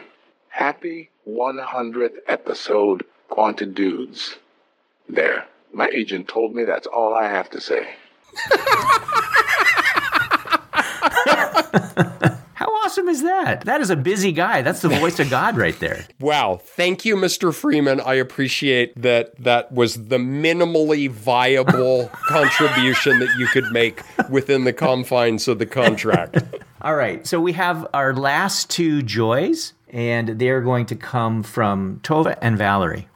[0.49, 4.35] Happy 100th episode Quanta Dudes.
[5.07, 5.45] There.
[5.73, 7.87] My agent told me that's all I have to say.
[12.53, 13.61] How awesome is that?
[13.65, 14.61] That is a busy guy.
[14.61, 16.05] That's the voice of God right there.
[16.19, 16.59] Wow.
[16.61, 17.53] Thank you, Mr.
[17.53, 18.01] Freeman.
[18.01, 24.73] I appreciate that that was the minimally viable contribution that you could make within the
[24.73, 26.43] confines of the contract.
[26.81, 27.25] All right.
[27.25, 32.57] So we have our last two joys, and they're going to come from Tove and
[32.57, 33.07] Valerie.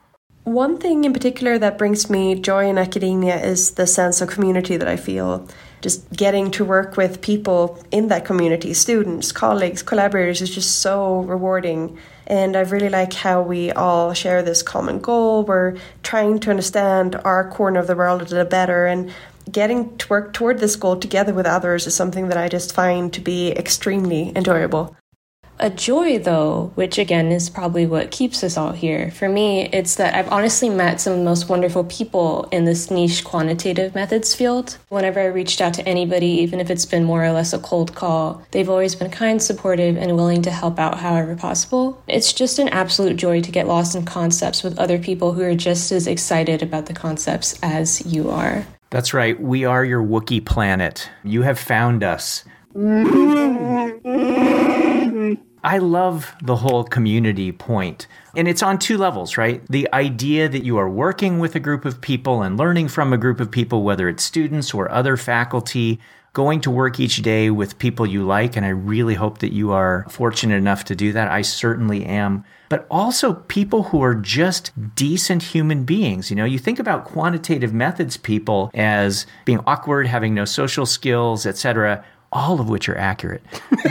[0.44, 4.76] One thing in particular that brings me joy in academia is the sense of community
[4.76, 5.48] that I feel.
[5.80, 11.20] Just getting to work with people in that community, students, colleagues, collaborators, is just so
[11.20, 11.96] rewarding.
[12.26, 15.44] And I really like how we all share this common goal.
[15.44, 19.10] We're trying to understand our corner of the world a little better and
[19.50, 23.10] getting to work toward this goal together with others is something that I just find
[23.14, 24.94] to be extremely enjoyable.
[25.64, 29.10] A joy, though, which again is probably what keeps us all here.
[29.12, 32.90] For me, it's that I've honestly met some of the most wonderful people in this
[32.90, 34.76] niche quantitative methods field.
[34.90, 37.94] Whenever I reached out to anybody, even if it's been more or less a cold
[37.94, 41.98] call, they've always been kind, supportive, and willing to help out however possible.
[42.08, 45.54] It's just an absolute joy to get lost in concepts with other people who are
[45.54, 48.66] just as excited about the concepts as you are.
[48.90, 49.40] That's right.
[49.40, 51.08] We are your Wookiee planet.
[51.22, 52.44] You have found us.
[55.64, 58.06] I love the whole community point.
[58.36, 59.66] And it's on two levels, right?
[59.68, 63.18] The idea that you are working with a group of people and learning from a
[63.18, 66.00] group of people, whether it's students or other faculty,
[66.34, 68.56] going to work each day with people you like.
[68.56, 71.30] And I really hope that you are fortunate enough to do that.
[71.30, 72.44] I certainly am.
[72.68, 76.28] But also people who are just decent human beings.
[76.28, 81.46] You know, you think about quantitative methods people as being awkward, having no social skills,
[81.46, 82.04] etc
[82.34, 83.42] all of which are accurate,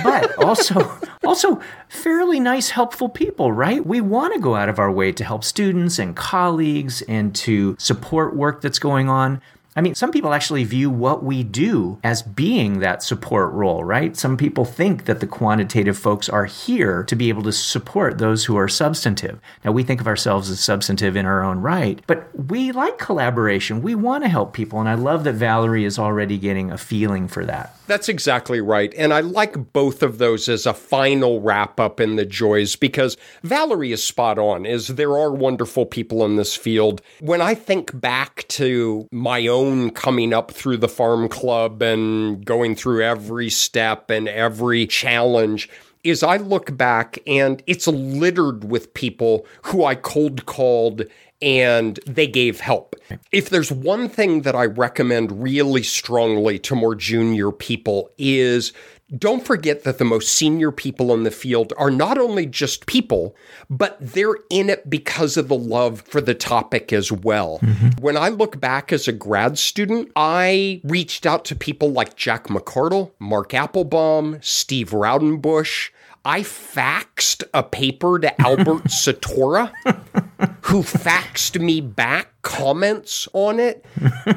[0.04, 3.84] but also also fairly nice, helpful people, right?
[3.86, 7.76] We want to go out of our way to help students and colleagues and to
[7.80, 9.42] support work that's going on.
[9.76, 14.16] I mean, some people actually view what we do as being that support role, right?
[14.16, 18.46] Some people think that the quantitative folks are here to be able to support those
[18.46, 19.40] who are substantive.
[19.66, 23.82] Now, we think of ourselves as substantive in our own right, but we like collaboration.
[23.82, 24.80] We want to help people.
[24.80, 27.76] And I love that Valerie is already getting a feeling for that.
[27.88, 28.94] That's exactly right.
[28.96, 33.18] And I like both of those as a final wrap up in the joys because
[33.44, 37.02] Valerie is spot on, is there are wonderful people in this field.
[37.20, 42.76] When I think back to my own coming up through the farm club and going
[42.76, 45.70] through every step and every challenge,
[46.04, 51.04] is I look back and it's littered with people who I cold called
[51.42, 52.96] and they gave help.
[53.32, 58.72] If there's one thing that I recommend really strongly to more junior people is
[59.18, 63.36] don't forget that the most senior people in the field are not only just people,
[63.70, 67.60] but they're in it because of the love for the topic as well.
[67.60, 68.02] Mm-hmm.
[68.02, 72.48] When I look back as a grad student, I reached out to people like Jack
[72.48, 75.90] McArdle, Mark Appelbaum, Steve Raudenbush,
[76.26, 79.72] I faxed a paper to Albert Satorra,
[80.62, 83.84] who faxed me back comments on it.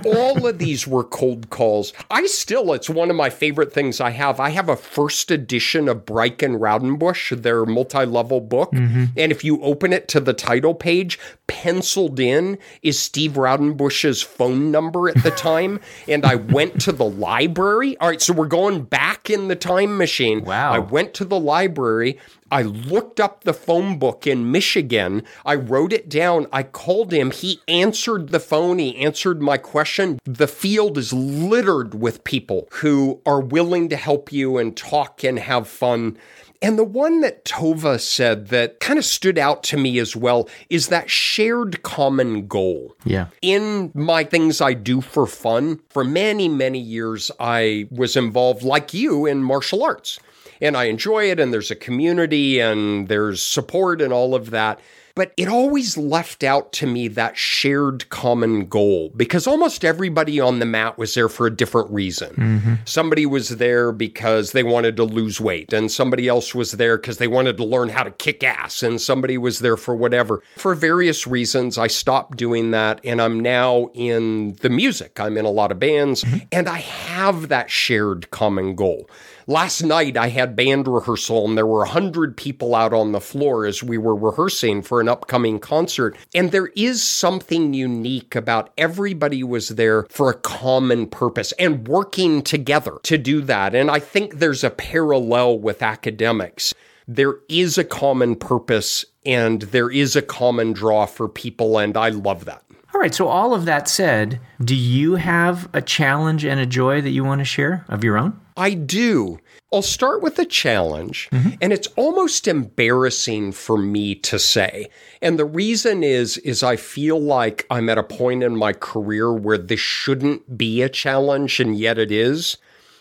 [0.06, 1.92] All of these were cold calls.
[2.10, 4.40] I still, it's one of my favorite things I have.
[4.40, 8.70] I have a first edition of Bryk and Raudenbush, their multi level book.
[8.72, 9.04] Mm-hmm.
[9.16, 14.70] And if you open it to the title page, penciled in is Steve Raudenbush's phone
[14.70, 15.80] number at the time.
[16.08, 17.98] and I went to the library.
[17.98, 20.44] All right, so we're going back in the time machine.
[20.44, 20.72] Wow.
[20.72, 22.18] I went to the library.
[22.50, 25.24] I looked up the phone book in Michigan.
[25.44, 26.46] I wrote it down.
[26.52, 27.30] I called him.
[27.30, 28.78] He answered the phone.
[28.78, 30.20] He answered my question.
[30.24, 35.38] The field is littered with people who are willing to help you and talk and
[35.38, 36.18] have fun.
[36.62, 40.48] And the one that Tove said that kind of stood out to me as well
[40.70, 42.96] is that shared common goal.
[43.04, 43.26] Yeah.
[43.42, 48.94] In my things I do for fun, for many, many years, I was involved, like
[48.94, 50.18] you, in martial arts
[50.60, 54.80] and I enjoy it, and there's a community, and there's support, and all of that.
[55.16, 60.58] But it always left out to me that shared common goal because almost everybody on
[60.58, 62.34] the mat was there for a different reason.
[62.34, 62.74] Mm-hmm.
[62.84, 67.16] Somebody was there because they wanted to lose weight, and somebody else was there because
[67.16, 70.42] they wanted to learn how to kick ass, and somebody was there for whatever.
[70.56, 75.18] For various reasons, I stopped doing that, and I'm now in the music.
[75.18, 76.46] I'm in a lot of bands, mm-hmm.
[76.52, 79.08] and I have that shared common goal.
[79.48, 83.20] Last night I had band rehearsal and there were a hundred people out on the
[83.20, 86.16] floor as we were rehearsing for an upcoming concert.
[86.34, 92.42] And there is something unique about everybody was there for a common purpose and working
[92.42, 93.72] together to do that.
[93.72, 96.74] And I think there's a parallel with academics.
[97.06, 101.78] There is a common purpose and there is a common draw for people.
[101.78, 102.65] And I love that.
[102.96, 103.14] All right.
[103.14, 107.24] So, all of that said, do you have a challenge and a joy that you
[107.24, 108.40] want to share of your own?
[108.56, 109.38] I do.
[109.70, 111.56] I'll start with a challenge, mm-hmm.
[111.60, 114.88] and it's almost embarrassing for me to say.
[115.20, 119.30] And the reason is is I feel like I'm at a point in my career
[119.30, 122.56] where this shouldn't be a challenge and yet it is.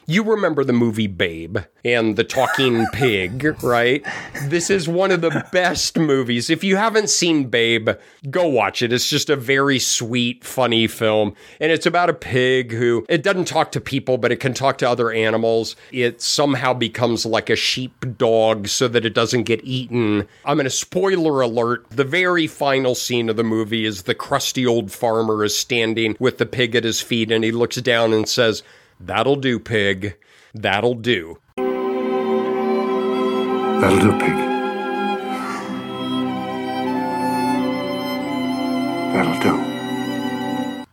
[0.08, 4.06] You remember the movie Babe and the talking pig, right?
[4.43, 6.51] This is one of the best movies.
[6.51, 7.89] If you haven't seen Babe,
[8.30, 8.93] go watch it.
[8.93, 11.34] It's just a very sweet, funny film.
[11.60, 14.78] And it's about a pig who it doesn't talk to people, but it can talk
[14.80, 15.76] to other animals.
[15.91, 20.28] It somehow becomes like a sheep dog so that it doesn't get eaten.
[20.45, 21.89] I'm going to spoiler alert.
[21.89, 26.38] The very final scene of the movie is the crusty old farmer is standing with
[26.38, 28.62] the pig at his feet and he looks down and says,
[29.00, 30.18] That'll do, pig.
[30.54, 31.38] That'll do.
[33.82, 34.36] That'll do, pig.
[39.14, 39.76] That'll do.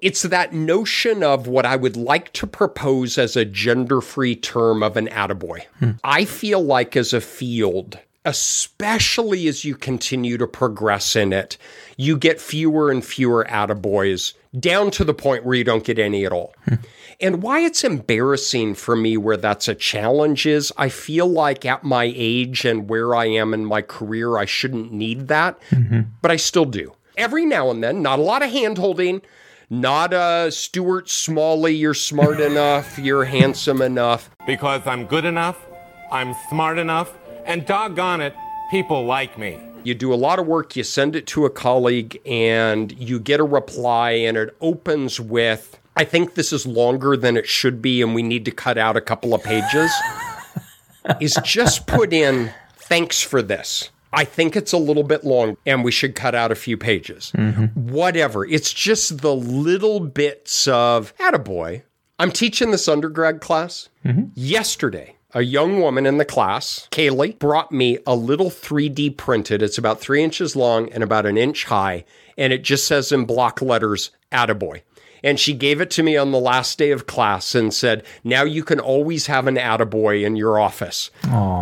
[0.01, 4.83] It's that notion of what I would like to propose as a gender free term
[4.83, 5.65] of an attaboy.
[5.79, 5.93] Hmm.
[6.03, 11.57] I feel like as a field, especially as you continue to progress in it,
[11.97, 16.27] you get fewer and fewer attaboys down to the point where you don't get any
[16.27, 16.53] at all.
[16.65, 16.75] Hmm.
[17.23, 21.85] And why it's embarrassing for me where that's a challenge is I feel like at
[21.85, 26.01] my age and where I am in my career, I shouldn't need that, mm-hmm.
[26.21, 26.95] but I still do.
[27.17, 29.23] Every now and then, not a lot of hand holding,
[29.71, 34.29] not a Stuart Smalley, you're smart enough, you're handsome enough.
[34.45, 35.65] Because I'm good enough,
[36.11, 38.35] I'm smart enough, and doggone it,
[38.73, 39.61] people like me.
[39.85, 43.39] You do a lot of work, you send it to a colleague, and you get
[43.39, 48.03] a reply, and it opens with, I think this is longer than it should be,
[48.03, 49.93] and we need to cut out a couple of pages.
[51.21, 53.91] is just put in, thanks for this.
[54.13, 57.33] I think it's a little bit long and we should cut out a few pages.
[57.35, 57.91] Mm-hmm.
[57.91, 58.45] Whatever.
[58.45, 61.83] It's just the little bits of, attaboy.
[62.19, 63.89] I'm teaching this undergrad class.
[64.05, 64.27] Mm-hmm.
[64.35, 69.63] Yesterday, a young woman in the class, Kaylee, brought me a little 3D printed.
[69.63, 72.05] It's about three inches long and about an inch high.
[72.37, 74.83] And it just says in block letters, attaboy.
[75.23, 78.43] And she gave it to me on the last day of class and said, Now
[78.45, 81.11] you can always have an attaboy in your office.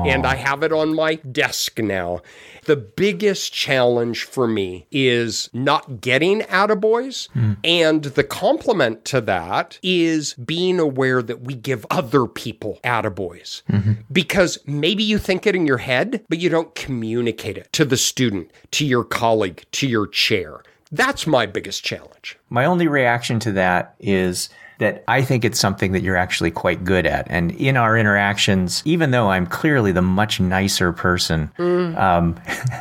[0.07, 2.21] And I have it on my desk now.
[2.65, 7.29] The biggest challenge for me is not getting attaboys.
[7.31, 7.55] Hmm.
[7.65, 13.63] And the complement to that is being aware that we give other people attaboys.
[13.71, 13.93] Mm-hmm.
[14.13, 17.97] Because maybe you think it in your head, but you don't communicate it to the
[17.97, 20.63] student, to your colleague, to your chair.
[20.93, 22.39] That's my biggest challenge.
[22.49, 26.85] My only reaction to that is that I think it's something that you're actually quite
[26.85, 27.27] good at.
[27.31, 31.51] And in our interactions, even though I'm clearly the much nicer person,
[31.97, 32.41] um,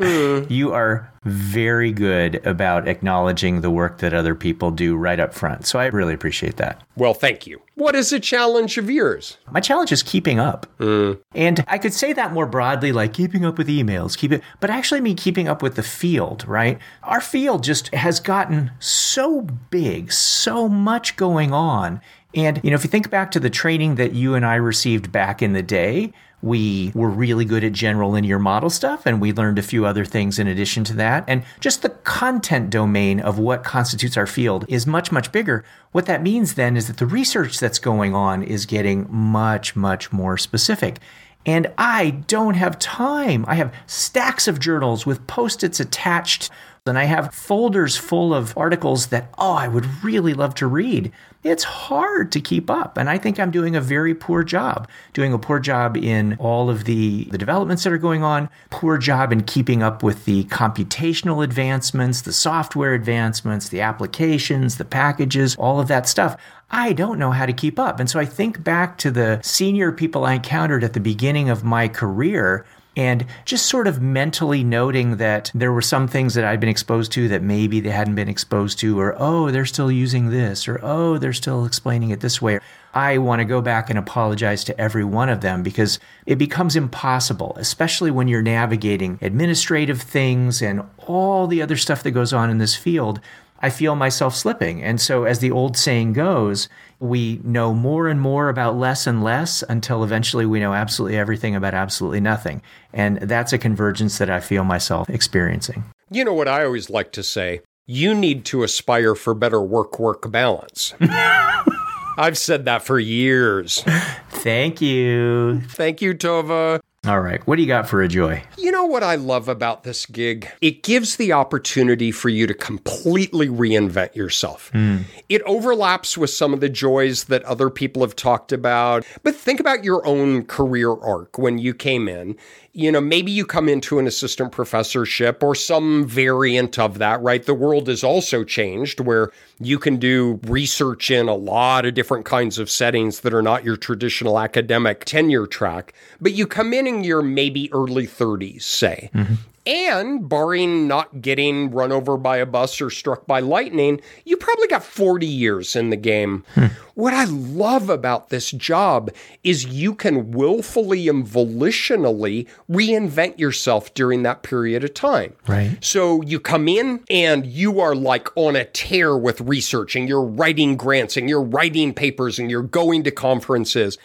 [0.00, 0.44] Hmm.
[0.48, 5.66] you are very good about acknowledging the work that other people do right up front.
[5.66, 6.82] So I really appreciate that.
[6.96, 7.60] Well, thank you.
[7.74, 9.36] What is a challenge of yours?
[9.50, 10.66] My challenge is keeping up.
[10.78, 11.14] Hmm.
[11.34, 14.70] And I could say that more broadly, like keeping up with emails, keep it, but
[14.70, 16.78] I actually mean keeping up with the field, right?
[17.02, 22.00] Our field just has gotten so big, so much going on.
[22.34, 25.10] And, you know, if you think back to the training that you and I received
[25.10, 29.32] back in the day, we were really good at general linear model stuff, and we
[29.32, 31.24] learned a few other things in addition to that.
[31.26, 35.64] And just the content domain of what constitutes our field is much, much bigger.
[35.92, 40.12] What that means then is that the research that's going on is getting much, much
[40.12, 40.98] more specific.
[41.44, 43.44] And I don't have time.
[43.48, 46.50] I have stacks of journals with post its attached,
[46.86, 51.12] and I have folders full of articles that, oh, I would really love to read.
[51.44, 52.98] It's hard to keep up.
[52.98, 56.68] And I think I'm doing a very poor job, doing a poor job in all
[56.68, 60.44] of the, the developments that are going on, poor job in keeping up with the
[60.44, 66.36] computational advancements, the software advancements, the applications, the packages, all of that stuff.
[66.70, 68.00] I don't know how to keep up.
[68.00, 71.62] And so I think back to the senior people I encountered at the beginning of
[71.62, 72.66] my career
[72.98, 77.12] and just sort of mentally noting that there were some things that I'd been exposed
[77.12, 80.80] to that maybe they hadn't been exposed to, or oh, they're still using this, or
[80.82, 82.58] oh, they're still explaining it this way.
[82.92, 86.74] I want to go back and apologize to every one of them because it becomes
[86.74, 92.50] impossible, especially when you're navigating administrative things and all the other stuff that goes on
[92.50, 93.20] in this field.
[93.60, 94.82] I feel myself slipping.
[94.82, 96.68] And so, as the old saying goes,
[97.00, 101.54] we know more and more about less and less until eventually we know absolutely everything
[101.54, 102.62] about absolutely nothing.
[102.92, 105.84] And that's a convergence that I feel myself experiencing.
[106.10, 107.60] You know what I always like to say?
[107.86, 110.94] You need to aspire for better work work balance.
[111.00, 113.82] I've said that for years.
[114.30, 115.60] Thank you.
[115.68, 116.80] Thank you, Tove.
[117.06, 117.46] All right.
[117.46, 118.42] What do you got for a joy?
[118.58, 120.50] You know what I love about this gig?
[120.60, 124.70] It gives the opportunity for you to completely reinvent yourself.
[124.72, 124.98] Hmm.
[125.28, 129.06] It overlaps with some of the joys that other people have talked about.
[129.22, 132.36] But think about your own career arc when you came in.
[132.78, 137.44] You know, maybe you come into an assistant professorship or some variant of that, right?
[137.44, 142.24] The world has also changed where you can do research in a lot of different
[142.24, 145.92] kinds of settings that are not your traditional academic tenure track.
[146.20, 149.10] But you come in in your maybe early 30s, say.
[149.12, 149.34] Mm-hmm.
[149.66, 154.66] And barring not getting run over by a bus or struck by lightning, you probably
[154.68, 156.44] got 40 years in the game.
[156.54, 156.66] Hmm.
[156.94, 159.10] What I love about this job
[159.44, 165.34] is you can willfully and volitionally reinvent yourself during that period of time.
[165.46, 165.78] Right.
[165.80, 170.24] So you come in and you are like on a tear with research and you're
[170.24, 173.96] writing grants and you're writing papers and you're going to conferences.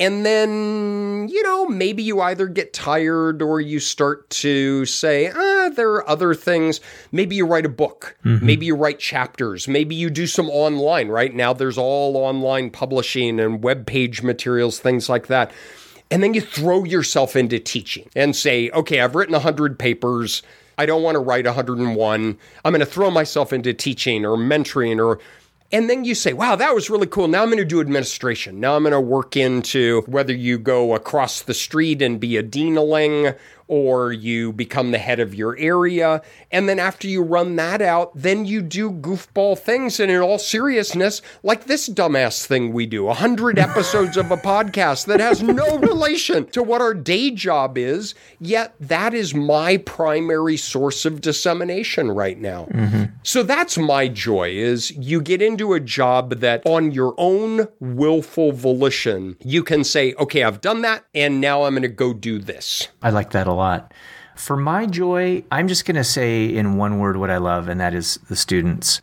[0.00, 5.68] And then, you know, maybe you either get tired or you start to say, ah,
[5.68, 6.80] there are other things.
[7.12, 8.16] Maybe you write a book.
[8.42, 9.68] Maybe you write chapters.
[9.68, 11.34] Maybe you do some online, right?
[11.34, 15.52] Now there's all online publishing and web page materials, things like that.
[16.10, 20.42] And then you throw yourself into teaching and say, okay, I've written 100 papers.
[20.78, 22.38] I don't want to write 101.
[22.64, 25.20] I'm going to throw myself into teaching or mentoring or
[25.72, 27.28] and then you say, wow, that was really cool.
[27.28, 28.58] Now I'm going to do administration.
[28.58, 32.42] Now I'm going to work into whether you go across the street and be a
[32.42, 33.34] deanaling
[33.70, 36.20] or you become the head of your area.
[36.50, 40.00] And then after you run that out, then you do goofball things.
[40.00, 45.06] And in all seriousness, like this dumbass thing we do 100 episodes of a podcast
[45.06, 48.16] that has no relation to what our day job is.
[48.40, 52.66] Yet that is my primary source of dissemination right now.
[52.72, 53.04] Mm-hmm.
[53.22, 58.50] So that's my joy is you get into a job that on your own willful
[58.50, 61.04] volition, you can say, okay, I've done that.
[61.14, 62.88] And now I'm going to go do this.
[63.00, 63.59] I like that a lot.
[64.36, 67.80] For my joy, I'm just going to say in one word what I love, and
[67.80, 69.02] that is the students.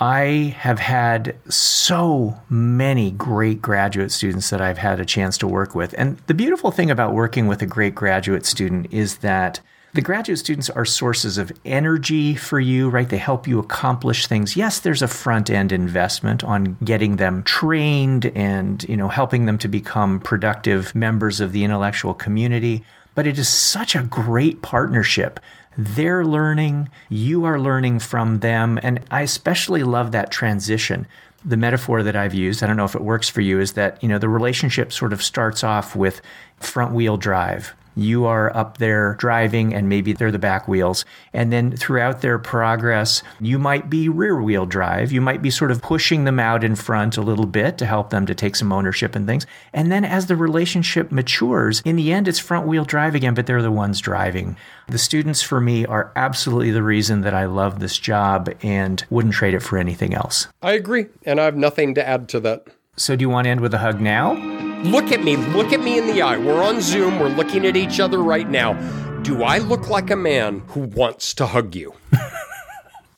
[0.00, 5.74] I have had so many great graduate students that I've had a chance to work
[5.74, 5.94] with.
[5.98, 9.60] And the beautiful thing about working with a great graduate student is that
[9.94, 13.08] the graduate students are sources of energy for you, right?
[13.08, 14.54] They help you accomplish things.
[14.54, 19.58] Yes, there's a front end investment on getting them trained and, you know, helping them
[19.58, 22.84] to become productive members of the intellectual community,
[23.18, 25.40] but it is such a great partnership.
[25.76, 31.04] They're learning, you are learning from them, and I especially love that transition.
[31.44, 34.00] The metaphor that I've used, I don't know if it works for you, is that,
[34.04, 36.22] you know, the relationship sort of starts off with
[36.60, 41.04] front wheel drive you are up there driving and maybe they're the back wheels.
[41.32, 45.12] And then throughout their progress, you might be rear wheel drive.
[45.12, 48.10] You might be sort of pushing them out in front a little bit to help
[48.10, 49.46] them to take some ownership and things.
[49.72, 53.46] And then as the relationship matures, in the end, it's front wheel drive again, but
[53.46, 54.56] they're the ones driving.
[54.86, 59.34] The students for me are absolutely the reason that I love this job and wouldn't
[59.34, 60.46] trade it for anything else.
[60.62, 62.66] I agree, and I have nothing to add to that.
[62.96, 64.67] So, do you want to end with a hug now?
[64.84, 66.38] Look at me, look at me in the eye.
[66.38, 68.74] We're on Zoom, we're looking at each other right now.
[69.22, 71.94] Do I look like a man who wants to hug you?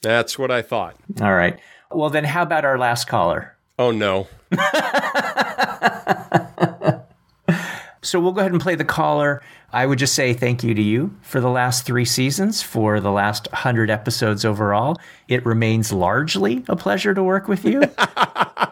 [0.02, 0.96] That's what I thought.
[1.20, 1.58] All right.
[1.90, 3.56] Well, then, how about our last caller?
[3.78, 4.28] Oh, no.
[8.02, 9.42] So we'll go ahead and play the caller.
[9.72, 13.10] I would just say thank you to you for the last three seasons, for the
[13.10, 14.96] last 100 episodes overall.
[15.28, 17.82] It remains largely a pleasure to work with you.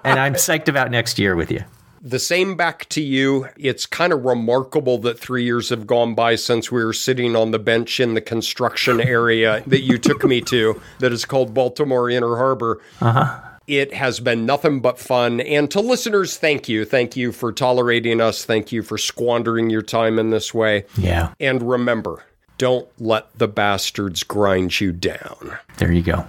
[0.05, 1.62] and I'm psyched about next year with you.
[2.09, 3.48] The same back to you.
[3.59, 7.50] It's kind of remarkable that three years have gone by since we were sitting on
[7.50, 12.09] the bench in the construction area that you took me to, that is called Baltimore
[12.09, 12.80] Inner Harbor.
[13.02, 13.40] Uh huh.
[13.66, 15.42] It has been nothing but fun.
[15.42, 16.86] And to listeners, thank you.
[16.86, 18.42] Thank you for tolerating us.
[18.42, 20.86] Thank you for squandering your time in this way.
[20.96, 21.34] Yeah.
[21.38, 22.24] And remember,
[22.56, 25.59] don't let the bastards grind you down.
[25.76, 26.26] There you go.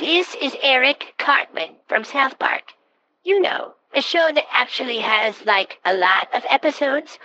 [0.00, 2.72] This is Eric Cartman from South Park.
[3.22, 7.18] You know, a show that actually has, like, a lot of episodes,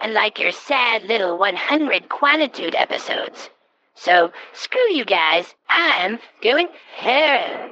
[0.00, 3.50] unlike your sad little 100 Quantitude episodes.
[3.94, 5.54] So, screw you guys.
[5.68, 7.70] I'm going home.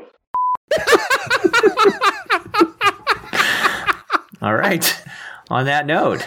[4.42, 5.02] All right.
[5.50, 6.22] On that note.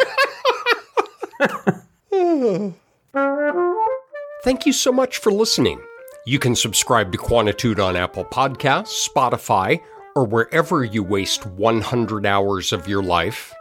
[4.43, 5.82] Thank you so much for listening.
[6.26, 9.82] You can subscribe to Quantitude on Apple Podcasts, Spotify,
[10.16, 13.53] or wherever you waste 100 hours of your life.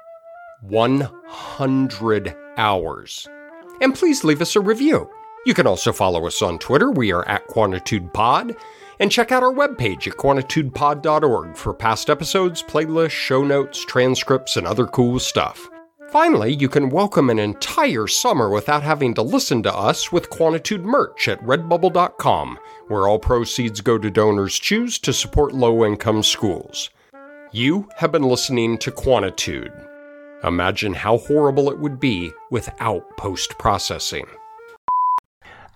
[0.63, 3.29] 100 hours.
[3.81, 5.11] And please leave us a review.
[5.45, 6.91] You can also follow us on Twitter.
[6.91, 8.57] We are at QuantitudePod.
[9.01, 14.67] And check out our webpage at quantitudepod.org for past episodes, playlists, show notes, transcripts, and
[14.67, 15.69] other cool stuff.
[16.11, 20.85] Finally, you can welcome an entire summer without having to listen to us with Quantitude
[20.85, 22.57] merch at redbubble.com,
[22.89, 26.91] where all proceeds go to DonorsChoose to support low income schools.
[27.53, 29.73] You have been listening to Quantitude.
[30.43, 34.27] Imagine how horrible it would be without post processing.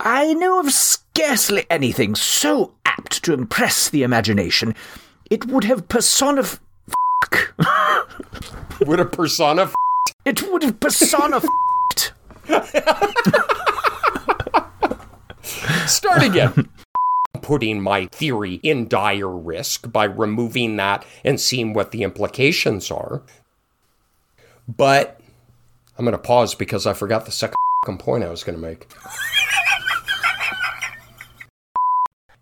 [0.01, 4.75] I know of scarcely anything so apt to impress the imagination.
[5.31, 6.59] It would have personif.
[8.87, 9.71] would a persona?
[10.25, 11.41] It would have persona.
[15.87, 16.69] Start again.
[17.43, 23.22] Putting my theory in dire risk by removing that and seeing what the implications are.
[24.68, 25.20] But
[25.99, 27.57] I'm going to pause because I forgot the second
[27.99, 28.86] point I was going to make.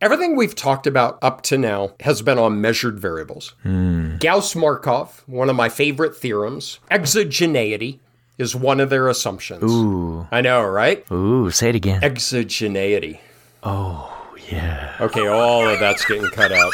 [0.02, 3.54] Everything we've talked about up to now has been on measured variables.
[3.62, 4.18] Hmm.
[4.18, 7.98] Gauss Markov, one of my favorite theorems, exogeneity
[8.36, 9.72] is one of their assumptions.
[9.72, 10.28] Ooh.
[10.30, 11.10] I know, right?
[11.10, 12.02] Ooh, say it again.
[12.02, 13.20] Exogeneity.
[13.62, 14.15] Oh,
[14.50, 14.96] yeah.
[15.00, 16.72] Okay, all of that's getting cut out.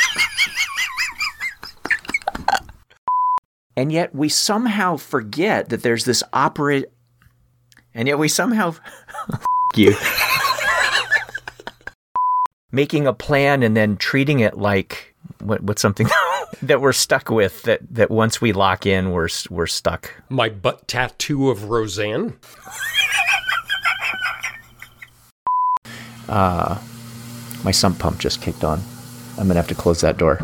[3.76, 6.86] And yet we somehow forget that there's this operate.
[7.94, 8.74] And yet we somehow.
[9.74, 9.94] you.
[12.70, 16.08] Making a plan and then treating it like what, what's something
[16.62, 20.10] that we're stuck with that, that once we lock in, we're, we're stuck.
[20.28, 22.38] My butt tattoo of Roseanne.
[26.28, 26.78] Uh,
[27.64, 28.80] my sump pump just kicked on.
[29.38, 30.40] I'm going to have to close that door.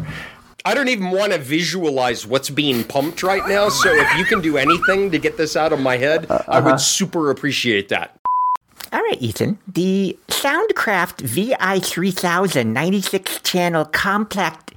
[0.64, 3.68] I don't even want to visualize what's being pumped right now.
[3.68, 6.52] So if you can do anything to get this out of my head, uh, uh-huh.
[6.52, 8.18] I would super appreciate that.
[8.92, 9.58] All right, Ethan.
[9.66, 14.74] The Soundcraft VI3000 96 channel compact.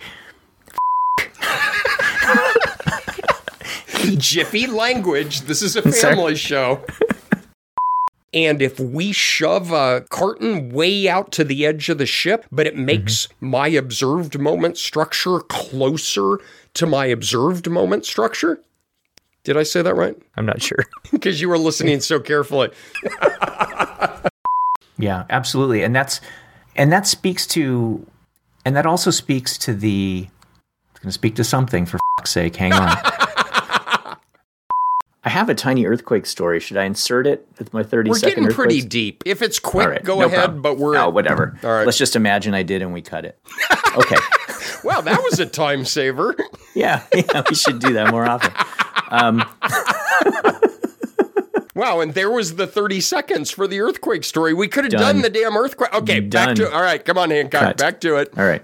[4.17, 5.41] Jiffy language.
[5.41, 6.83] This is a family show.
[8.34, 12.65] And if we shove a carton way out to the edge of the ship, but
[12.65, 13.47] it makes mm-hmm.
[13.47, 16.38] my observed moment structure closer
[16.75, 18.61] to my observed moment structure.
[19.43, 20.15] Did I say that right?
[20.38, 20.79] I'm not sure.
[21.11, 22.69] Because you were listening so carefully.
[24.97, 25.84] yeah, absolutely.
[25.84, 26.21] And that's
[26.77, 28.07] and that speaks to
[28.63, 30.27] and that also speaks to the
[30.91, 32.55] it's gonna speak to something for fuck's sake.
[32.55, 32.97] Hang on.
[35.24, 36.59] I have a tiny earthquake story.
[36.59, 39.22] Should I insert it with my 30 we're second getting pretty deep.
[39.26, 40.61] If it's quick, right, go no ahead, problem.
[40.63, 40.95] but we're.
[40.97, 41.57] Oh, whatever.
[41.63, 41.86] All right.
[41.86, 43.39] Let's just imagine I did and we cut it.
[43.97, 44.15] Okay.
[44.86, 46.34] wow, that was a time saver.
[46.74, 48.53] yeah, yeah, we should do that more often.
[49.09, 49.43] Um,
[51.76, 54.53] Wow, and there was the 30 seconds for the earthquake story.
[54.53, 55.01] We could have Done.
[55.15, 55.22] done.
[55.22, 55.93] the damn earthquake.
[55.93, 56.55] Okay, back Done.
[56.57, 57.61] to All right, come on, Hancock.
[57.61, 57.78] Cut.
[57.78, 58.34] Back to it.
[58.38, 58.63] All right.